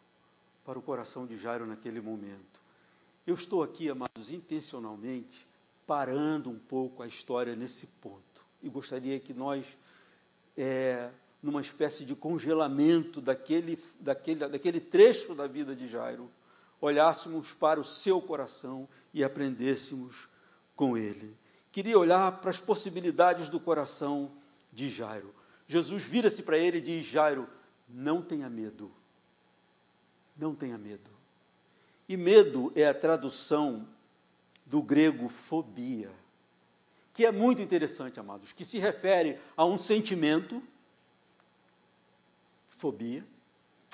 [0.64, 2.58] para o coração de Jairo naquele momento.
[3.26, 5.46] Eu estou aqui, amados, intencionalmente
[5.86, 9.76] parando um pouco a história nesse ponto e gostaria que nós,
[10.56, 11.10] é,
[11.42, 16.30] numa espécie de congelamento daquele, daquele, daquele trecho da vida de Jairo,
[16.80, 20.28] olhássemos para o seu coração e aprendêssemos
[20.76, 21.36] com ele.
[21.70, 24.32] Queria olhar para as possibilidades do coração
[24.72, 25.34] de Jairo.
[25.66, 27.48] Jesus vira-se para ele e diz: Jairo,
[27.88, 28.92] não tenha medo.
[30.36, 31.10] Não tenha medo.
[32.08, 33.88] E medo é a tradução
[34.66, 36.10] do grego fobia
[37.14, 40.62] que é muito interessante, amados, que se refere a um sentimento,
[42.82, 43.24] fobia,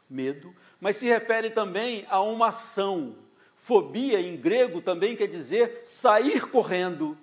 [0.08, 3.16] medo, mas se refere também a uma ação.
[3.54, 7.18] Fobia em grego também quer dizer sair correndo.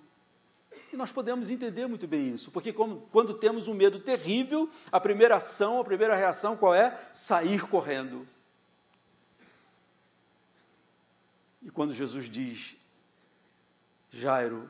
[0.93, 4.99] E nós podemos entender muito bem isso, porque como, quando temos um medo terrível, a
[4.99, 7.09] primeira ação, a primeira reação qual é?
[7.11, 8.28] Sair correndo.
[11.63, 12.76] E quando Jesus diz,
[14.11, 14.70] Jairo,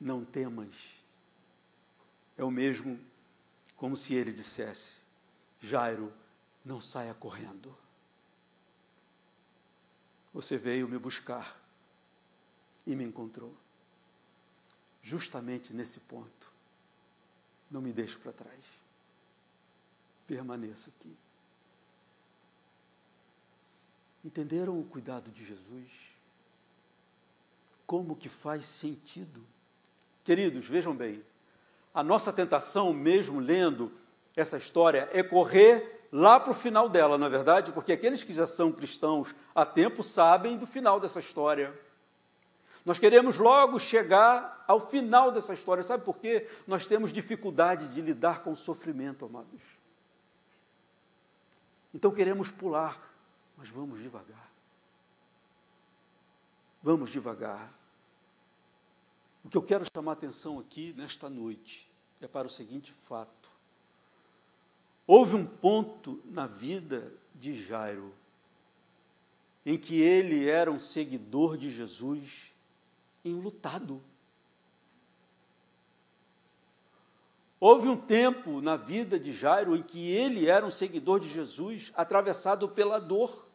[0.00, 0.74] não temas.
[2.36, 2.98] É o mesmo
[3.76, 4.97] como se ele dissesse:
[5.60, 6.12] Jairo,
[6.64, 7.76] não saia correndo.
[10.32, 11.58] Você veio me buscar
[12.86, 13.54] e me encontrou.
[15.02, 16.52] Justamente nesse ponto.
[17.70, 18.64] Não me deixe para trás.
[20.26, 21.16] Permaneça aqui.
[24.24, 25.90] Entenderam o cuidado de Jesus?
[27.86, 29.44] Como que faz sentido?
[30.24, 31.24] Queridos, vejam bem,
[31.94, 33.90] a nossa tentação, mesmo lendo
[34.40, 37.72] essa história, é correr lá para o final dela, não é verdade?
[37.72, 41.78] Porque aqueles que já são cristãos há tempo sabem do final dessa história.
[42.84, 45.82] Nós queremos logo chegar ao final dessa história.
[45.82, 46.48] Sabe por quê?
[46.66, 49.60] Nós temos dificuldade de lidar com o sofrimento, amados.
[51.92, 52.98] Então queremos pular,
[53.56, 54.48] mas vamos devagar.
[56.82, 57.72] Vamos devagar.
[59.44, 63.37] O que eu quero chamar a atenção aqui nesta noite é para o seguinte fato.
[65.10, 68.12] Houve um ponto na vida de Jairo
[69.64, 72.52] em que ele era um seguidor de Jesus
[73.24, 74.02] enlutado.
[77.58, 81.90] Houve um tempo na vida de Jairo em que ele era um seguidor de Jesus
[81.96, 83.48] atravessado pela dor,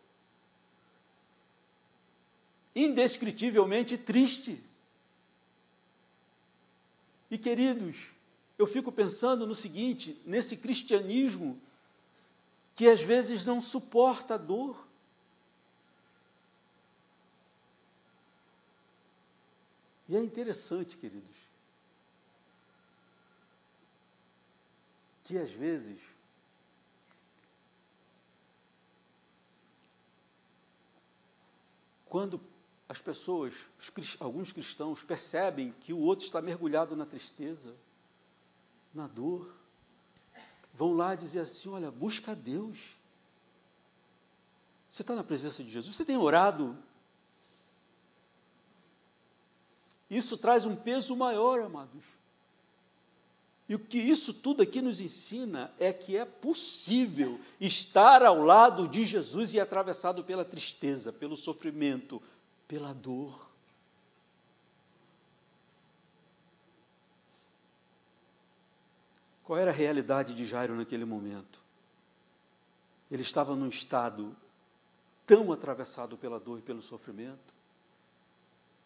[2.75, 4.59] indescritivelmente triste.
[7.29, 8.11] E queridos,
[8.57, 11.59] eu fico pensando no seguinte: nesse cristianismo
[12.75, 14.87] que às vezes não suporta a dor.
[20.09, 21.37] E é interessante, queridos,
[25.23, 25.99] que às vezes
[32.13, 32.39] quando
[32.87, 33.55] as pessoas,
[34.19, 37.73] alguns cristãos, percebem que o outro está mergulhado na tristeza,
[38.93, 39.53] na dor,
[40.73, 42.91] vão lá dizer assim: olha, busca a Deus.
[44.89, 45.95] Você está na presença de Jesus?
[45.95, 46.77] Você tem orado?
[50.09, 52.03] Isso traz um peso maior, amados.
[53.67, 58.87] E o que isso tudo aqui nos ensina é que é possível estar ao lado
[58.87, 62.21] de Jesus e atravessado pela tristeza, pelo sofrimento,
[62.67, 63.52] pela dor.
[69.43, 71.59] Qual era a realidade de Jairo naquele momento?
[73.11, 74.35] Ele estava num estado
[75.27, 77.53] tão atravessado pela dor e pelo sofrimento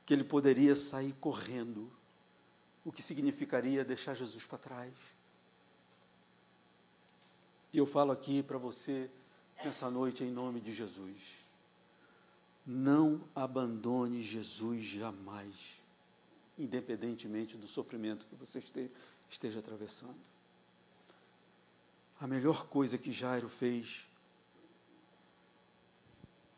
[0.05, 1.91] que ele poderia sair correndo,
[2.85, 4.93] o que significaria deixar Jesus para trás.
[7.73, 9.09] E eu falo aqui para você
[9.63, 11.35] nessa noite em nome de Jesus.
[12.65, 15.81] Não abandone Jesus jamais,
[16.57, 18.63] independentemente do sofrimento que você
[19.29, 20.15] esteja atravessando.
[22.19, 24.07] A melhor coisa que Jairo fez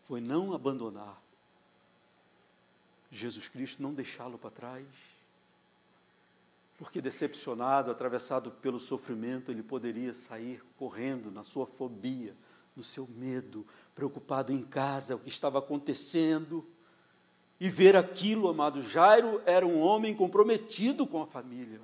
[0.08, 1.22] foi não abandonar
[3.12, 4.86] Jesus Cristo, não deixá-lo para trás,
[6.78, 12.34] porque decepcionado, atravessado pelo sofrimento, ele poderia sair correndo na sua fobia,
[12.76, 16.66] no seu medo, preocupado em casa, o que estava acontecendo.
[17.60, 18.82] e ver aquilo, amado.
[18.82, 21.82] Jairo era um homem comprometido com a família.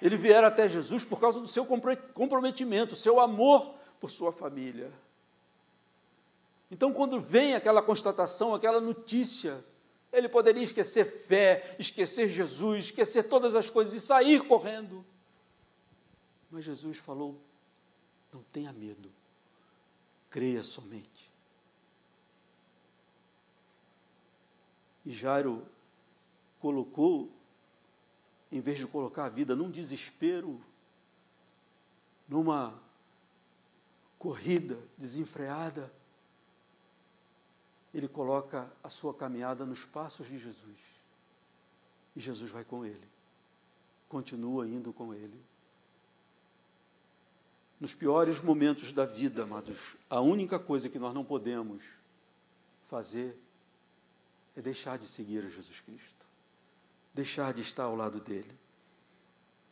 [0.00, 4.92] Ele viera até Jesus por causa do seu comprometimento, seu amor por sua família.
[6.70, 9.64] Então, quando vem aquela constatação, aquela notícia,
[10.12, 15.04] ele poderia esquecer fé, esquecer Jesus, esquecer todas as coisas e sair correndo.
[16.50, 17.40] Mas Jesus falou:
[18.32, 19.10] não tenha medo,
[20.30, 21.30] creia somente.
[25.04, 25.66] E Jairo
[26.60, 27.30] colocou,
[28.50, 30.60] em vez de colocar a vida num desespero,
[32.28, 32.74] numa
[34.18, 35.92] corrida desenfreada,
[37.92, 40.78] ele coloca a sua caminhada nos passos de Jesus.
[42.14, 43.08] E Jesus vai com ele.
[44.08, 45.40] Continua indo com ele.
[47.80, 51.82] Nos piores momentos da vida, amados, a única coisa que nós não podemos
[52.88, 53.34] fazer
[54.54, 56.19] é deixar de seguir a Jesus Cristo,
[57.14, 58.52] deixar de estar ao lado dele.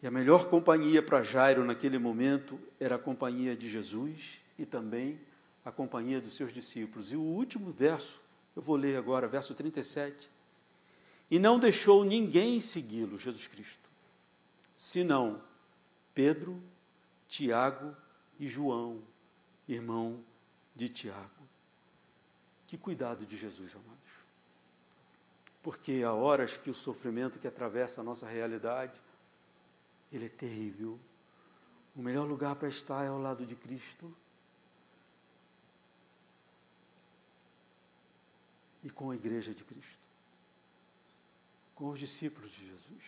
[0.03, 5.21] E a melhor companhia para Jairo naquele momento era a companhia de Jesus e também
[5.65, 7.13] a companhia dos seus discípulos.
[7.13, 8.23] E o último verso,
[8.55, 10.31] eu vou ler agora, verso 37.
[11.31, 13.89] E não deixou ninguém segui-lo, Jesus Cristo,
[14.77, 15.43] senão
[16.15, 16.63] Pedro,
[17.29, 17.95] Tiago
[18.41, 19.03] e João,
[19.69, 20.21] irmão
[20.75, 21.29] de Tiago.
[22.67, 24.08] Que cuidado de Jesus, amados
[25.63, 29.01] porque há horas que o sofrimento que atravessa a nossa realidade,
[30.13, 30.99] ele é terrível.
[31.95, 34.15] O melhor lugar para estar é ao lado de Cristo.
[38.85, 39.99] E com a igreja de Cristo.
[41.75, 43.05] Com os discípulos de Jesus.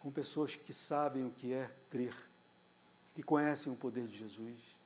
[0.00, 2.14] Com pessoas que sabem o que é crer,
[3.14, 4.76] que conhecem o poder de Jesus.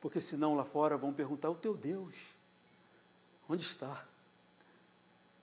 [0.00, 2.14] Porque senão lá fora vão perguntar: o teu Deus,
[3.48, 4.06] onde está?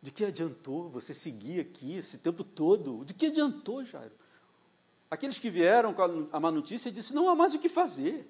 [0.01, 3.05] De que adiantou você seguir aqui esse tempo todo?
[3.05, 4.13] De que adiantou, Jairo?
[5.11, 8.27] Aqueles que vieram com a má notícia disseram: não há mais o que fazer.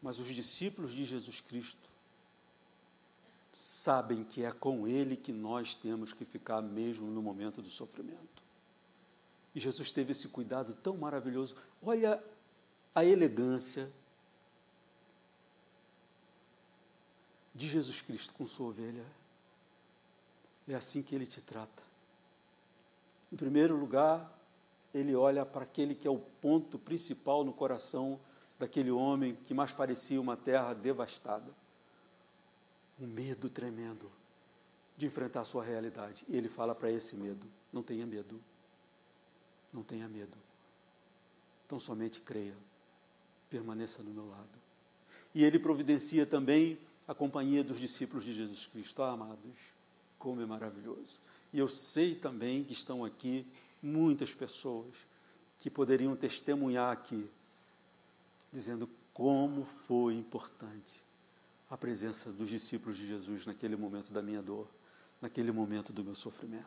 [0.00, 1.88] Mas os discípulos de Jesus Cristo
[3.52, 8.42] sabem que é com Ele que nós temos que ficar mesmo no momento do sofrimento.
[9.54, 11.56] E Jesus teve esse cuidado tão maravilhoso.
[11.82, 12.22] Olha
[12.94, 13.90] a elegância
[17.54, 19.04] de Jesus Cristo com sua ovelha.
[20.68, 21.82] É assim que ele te trata.
[23.32, 24.30] Em primeiro lugar,
[24.94, 28.20] ele olha para aquele que é o ponto principal no coração
[28.58, 31.50] daquele homem que mais parecia uma terra devastada.
[33.00, 34.10] Um medo tremendo
[34.96, 36.24] de enfrentar a sua realidade.
[36.28, 38.40] E ele fala para esse medo: não tenha medo.
[39.72, 40.36] Não tenha medo.
[41.66, 42.54] Então somente creia.
[43.48, 44.62] Permaneça no meu lado.
[45.34, 49.02] E ele providencia também a companhia dos discípulos de Jesus Cristo.
[49.02, 49.56] Ah, amados,
[50.22, 51.18] como é maravilhoso.
[51.52, 53.44] E eu sei também que estão aqui
[53.82, 54.94] muitas pessoas
[55.58, 57.28] que poderiam testemunhar aqui,
[58.52, 61.02] dizendo como foi importante
[61.68, 64.68] a presença dos discípulos de Jesus naquele momento da minha dor,
[65.20, 66.64] naquele momento do meu sofrimento.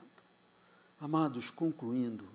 [1.00, 2.28] Amados, concluindo,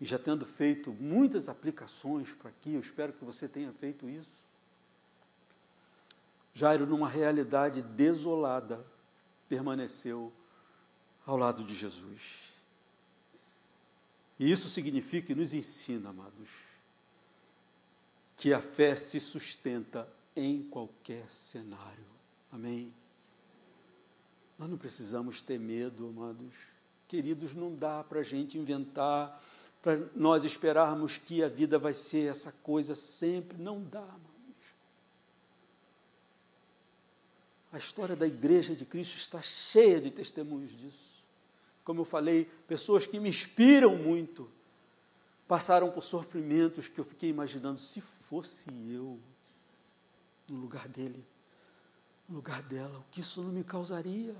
[0.00, 4.44] e já tendo feito muitas aplicações para aqui, eu espero que você tenha feito isso.
[6.52, 8.84] Jairo, numa realidade desolada,
[9.54, 10.32] permaneceu
[11.24, 12.52] ao lado de Jesus.
[14.38, 16.50] E isso significa e nos ensina, amados,
[18.36, 22.04] que a fé se sustenta em qualquer cenário.
[22.50, 22.92] Amém?
[24.58, 26.52] Nós não precisamos ter medo, amados.
[27.06, 29.40] Queridos, não dá para a gente inventar,
[29.80, 33.56] para nós esperarmos que a vida vai ser essa coisa sempre.
[33.56, 34.33] Não dá, amados.
[37.74, 41.24] A história da igreja de Cristo está cheia de testemunhos disso.
[41.82, 44.48] Como eu falei, pessoas que me inspiram muito
[45.48, 49.18] passaram por sofrimentos que eu fiquei imaginando se fosse eu
[50.48, 51.26] no lugar dele,
[52.28, 54.36] no lugar dela, o que isso não me causaria?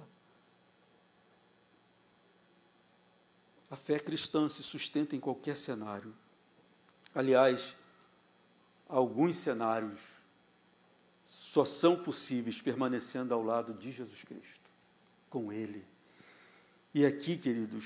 [3.69, 6.15] A fé cristã se sustenta em qualquer cenário.
[7.13, 7.75] Aliás,
[8.89, 10.14] alguns cenários
[11.35, 14.71] só são possíveis permanecendo ao lado de Jesus Cristo,
[15.29, 15.85] com Ele.
[16.95, 17.85] E aqui, queridos,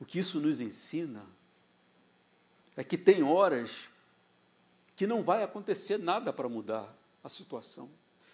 [0.00, 1.26] o que isso nos ensina
[2.74, 3.70] é que tem horas
[4.96, 7.90] que não vai acontecer nada para mudar a situação.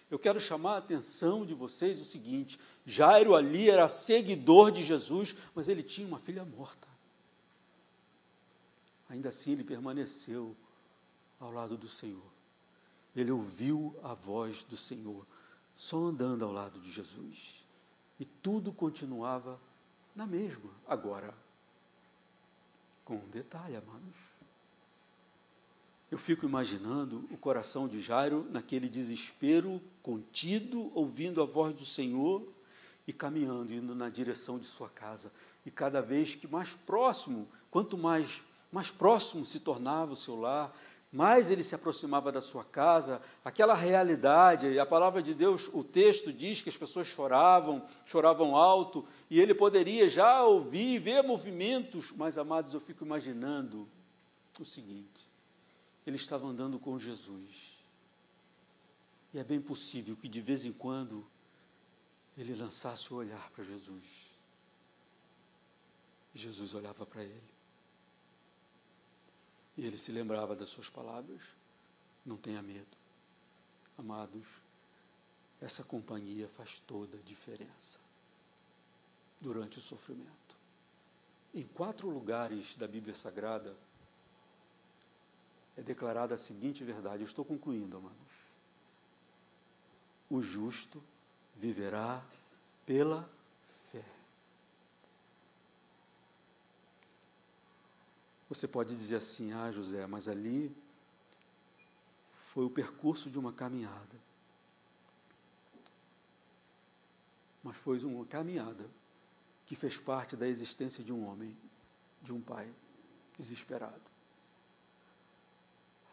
[0.09, 5.35] Eu quero chamar a atenção de vocês o seguinte: Jairo ali era seguidor de Jesus,
[5.53, 6.87] mas ele tinha uma filha morta.
[9.09, 10.55] Ainda assim, ele permaneceu
[11.37, 12.38] ao lado do Senhor
[13.15, 15.25] ele ouviu a voz do Senhor.
[15.75, 17.63] só andando ao lado de Jesus.
[18.19, 19.57] E tudo continuava
[20.13, 20.69] na mesma.
[20.85, 21.33] Agora,
[23.05, 24.29] com um detalhe, amados.
[26.11, 32.45] Eu fico imaginando o coração de Jairo naquele desespero contido, ouvindo a voz do Senhor
[33.07, 35.31] e caminhando, indo na direção de sua casa.
[35.65, 38.41] E cada vez que mais próximo, quanto mais,
[38.71, 40.75] mais próximo se tornava o seu lar,
[41.11, 46.31] mais ele se aproximava da sua casa, aquela realidade, a palavra de Deus, o texto
[46.31, 52.37] diz que as pessoas choravam, choravam alto, e ele poderia já ouvir, ver movimentos, mas
[52.37, 53.87] amados, eu fico imaginando
[54.59, 55.27] o seguinte:
[56.05, 57.79] ele estava andando com Jesus,
[59.33, 61.25] e é bem possível que de vez em quando
[62.37, 64.29] ele lançasse o olhar para Jesus,
[66.35, 67.58] e Jesus olhava para ele.
[69.79, 71.41] E ele se lembrava das suas palavras.
[72.25, 72.97] Não tenha medo.
[73.97, 74.45] Amados,
[75.61, 77.97] essa companhia faz toda a diferença
[79.39, 80.27] durante o sofrimento.
[81.53, 83.73] Em quatro lugares da Bíblia Sagrada
[85.77, 88.17] é declarada a seguinte verdade, eu estou concluindo, amados.
[90.29, 91.01] O justo
[91.55, 92.21] viverá
[92.85, 93.29] pela
[98.49, 100.75] Você pode dizer assim: ah, José, mas ali
[102.49, 104.19] foi o percurso de uma caminhada.
[107.63, 108.89] Mas foi uma caminhada
[109.67, 111.55] que fez parte da existência de um homem,
[112.23, 112.73] de um pai
[113.37, 114.01] desesperado.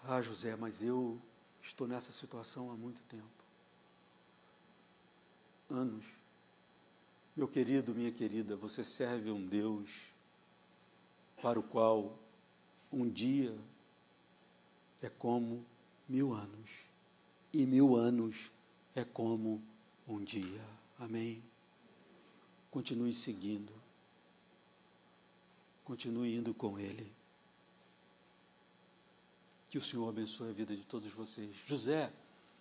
[0.05, 1.19] Ah, José, mas eu
[1.63, 3.25] estou nessa situação há muito tempo.
[5.71, 6.05] Anos.
[7.35, 10.13] Meu querido, minha querida, você serve um Deus
[11.43, 12.19] para o qual
[12.93, 13.57] um dia
[15.03, 15.65] é como
[16.09, 16.71] mil anos,
[17.53, 18.51] e mil anos
[18.95, 19.63] é como
[20.07, 20.65] um dia.
[20.99, 21.43] Amém?
[22.71, 23.73] Continue seguindo,
[25.85, 27.11] continue indo com Ele.
[29.69, 31.55] Que o Senhor abençoe a vida de todos vocês.
[31.67, 32.13] José,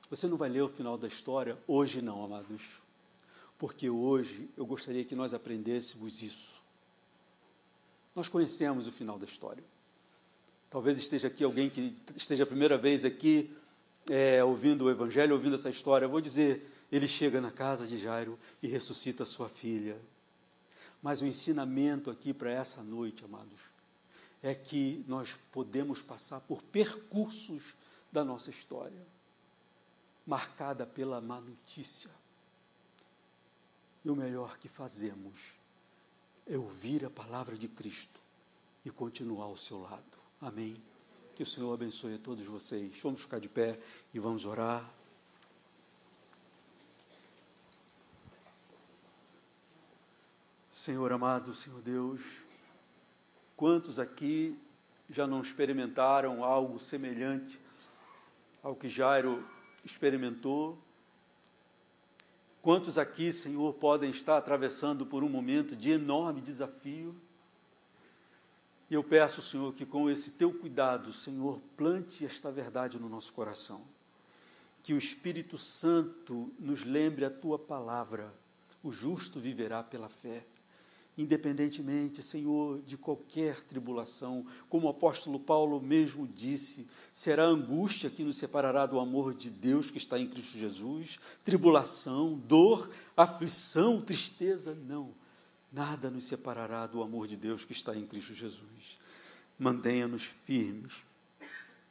[0.09, 2.61] você não vai ler o final da história hoje, não, amados,
[3.57, 6.53] porque hoje eu gostaria que nós aprendêssemos isso.
[8.15, 9.63] Nós conhecemos o final da história.
[10.69, 13.55] Talvez esteja aqui alguém que esteja a primeira vez aqui
[14.09, 16.05] é, ouvindo o Evangelho, ouvindo essa história.
[16.05, 19.97] Eu vou dizer: ele chega na casa de Jairo e ressuscita sua filha.
[21.01, 23.59] Mas o ensinamento aqui para essa noite, amados,
[24.41, 27.73] é que nós podemos passar por percursos
[28.11, 29.05] da nossa história,
[30.25, 32.09] marcada pela má notícia.
[34.03, 35.39] E o melhor que fazemos
[36.47, 38.19] é ouvir a palavra de Cristo
[38.85, 40.24] e continuar ao seu lado.
[40.41, 40.75] Amém.
[41.35, 42.99] Que o Senhor abençoe a todos vocês.
[43.01, 43.79] Vamos ficar de pé
[44.13, 44.89] e vamos orar.
[50.69, 52.21] Senhor amado, Senhor Deus,
[53.55, 54.59] quantos aqui
[55.09, 57.59] já não experimentaram algo semelhante
[58.61, 59.43] ao que Jairo
[59.83, 60.77] experimentou?
[62.61, 67.15] Quantos aqui, Senhor, podem estar atravessando por um momento de enorme desafio?
[68.89, 73.33] E eu peço, Senhor, que com esse teu cuidado, Senhor, plante esta verdade no nosso
[73.33, 73.81] coração.
[74.83, 78.31] Que o Espírito Santo nos lembre a tua palavra.
[78.83, 80.45] O justo viverá pela fé
[81.17, 88.35] independentemente, Senhor, de qualquer tribulação, como o apóstolo Paulo mesmo disse, será angústia que nos
[88.35, 95.13] separará do amor de Deus que está em Cristo Jesus, tribulação, dor, aflição, tristeza, não
[95.75, 98.97] Nada nos separará do amor de Deus que está em Cristo Jesus.
[99.59, 100.93] Mantenha-nos firmes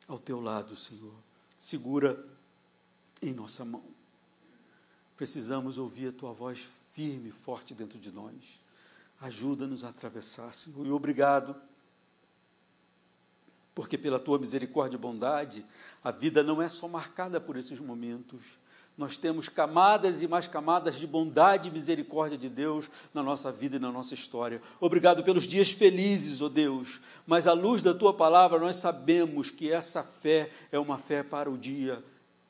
[0.09, 1.13] ao teu lado, Senhor.
[1.59, 2.27] Segura
[3.21, 3.85] em nossa mão.
[5.19, 8.59] Precisamos ouvir a tua voz firme e forte dentro de nós.
[9.21, 10.87] Ajuda-nos a atravessar, Senhor.
[10.87, 11.55] E obrigado,
[13.75, 15.63] porque pela tua misericórdia e bondade,
[16.03, 18.43] a vida não é só marcada por esses momentos
[18.97, 23.77] nós temos camadas e mais camadas de bondade e misericórdia de Deus na nossa vida
[23.77, 24.63] e na nossa história.
[24.81, 29.51] Obrigado pelos dias felizes, ó oh Deus, mas à luz da tua palavra nós sabemos
[29.51, 32.03] que essa fé é uma fé para o dia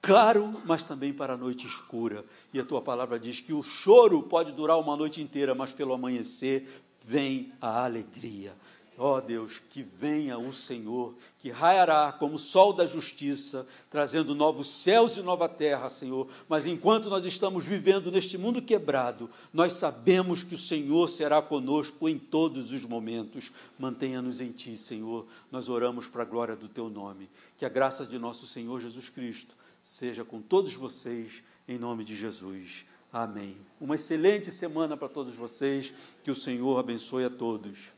[0.05, 2.25] claro, mas também para a noite escura.
[2.53, 5.95] E a tua palavra diz que o choro pode durar uma noite inteira, mas pelo
[5.95, 6.69] amanhecer
[7.01, 8.55] vem a alegria.
[8.97, 14.37] Ó oh Deus, que venha o Senhor, que raiará como o sol da justiça, trazendo
[14.37, 16.29] novos céus e nova terra, Senhor.
[16.49, 22.09] Mas enquanto nós estamos vivendo neste mundo quebrado, nós sabemos que o Senhor será conosco
[22.09, 23.51] em todos os momentos.
[23.77, 25.27] Mantenha-nos em Ti, Senhor.
[25.51, 27.29] Nós oramos para a glória do Teu nome.
[27.59, 32.15] Que a graça de nosso Senhor Jesus Cristo seja com todos vocês em nome de
[32.15, 32.85] Jesus.
[33.13, 33.57] Amém.
[33.81, 35.93] Uma excelente semana para todos vocês.
[36.23, 37.93] Que o Senhor abençoe a todos.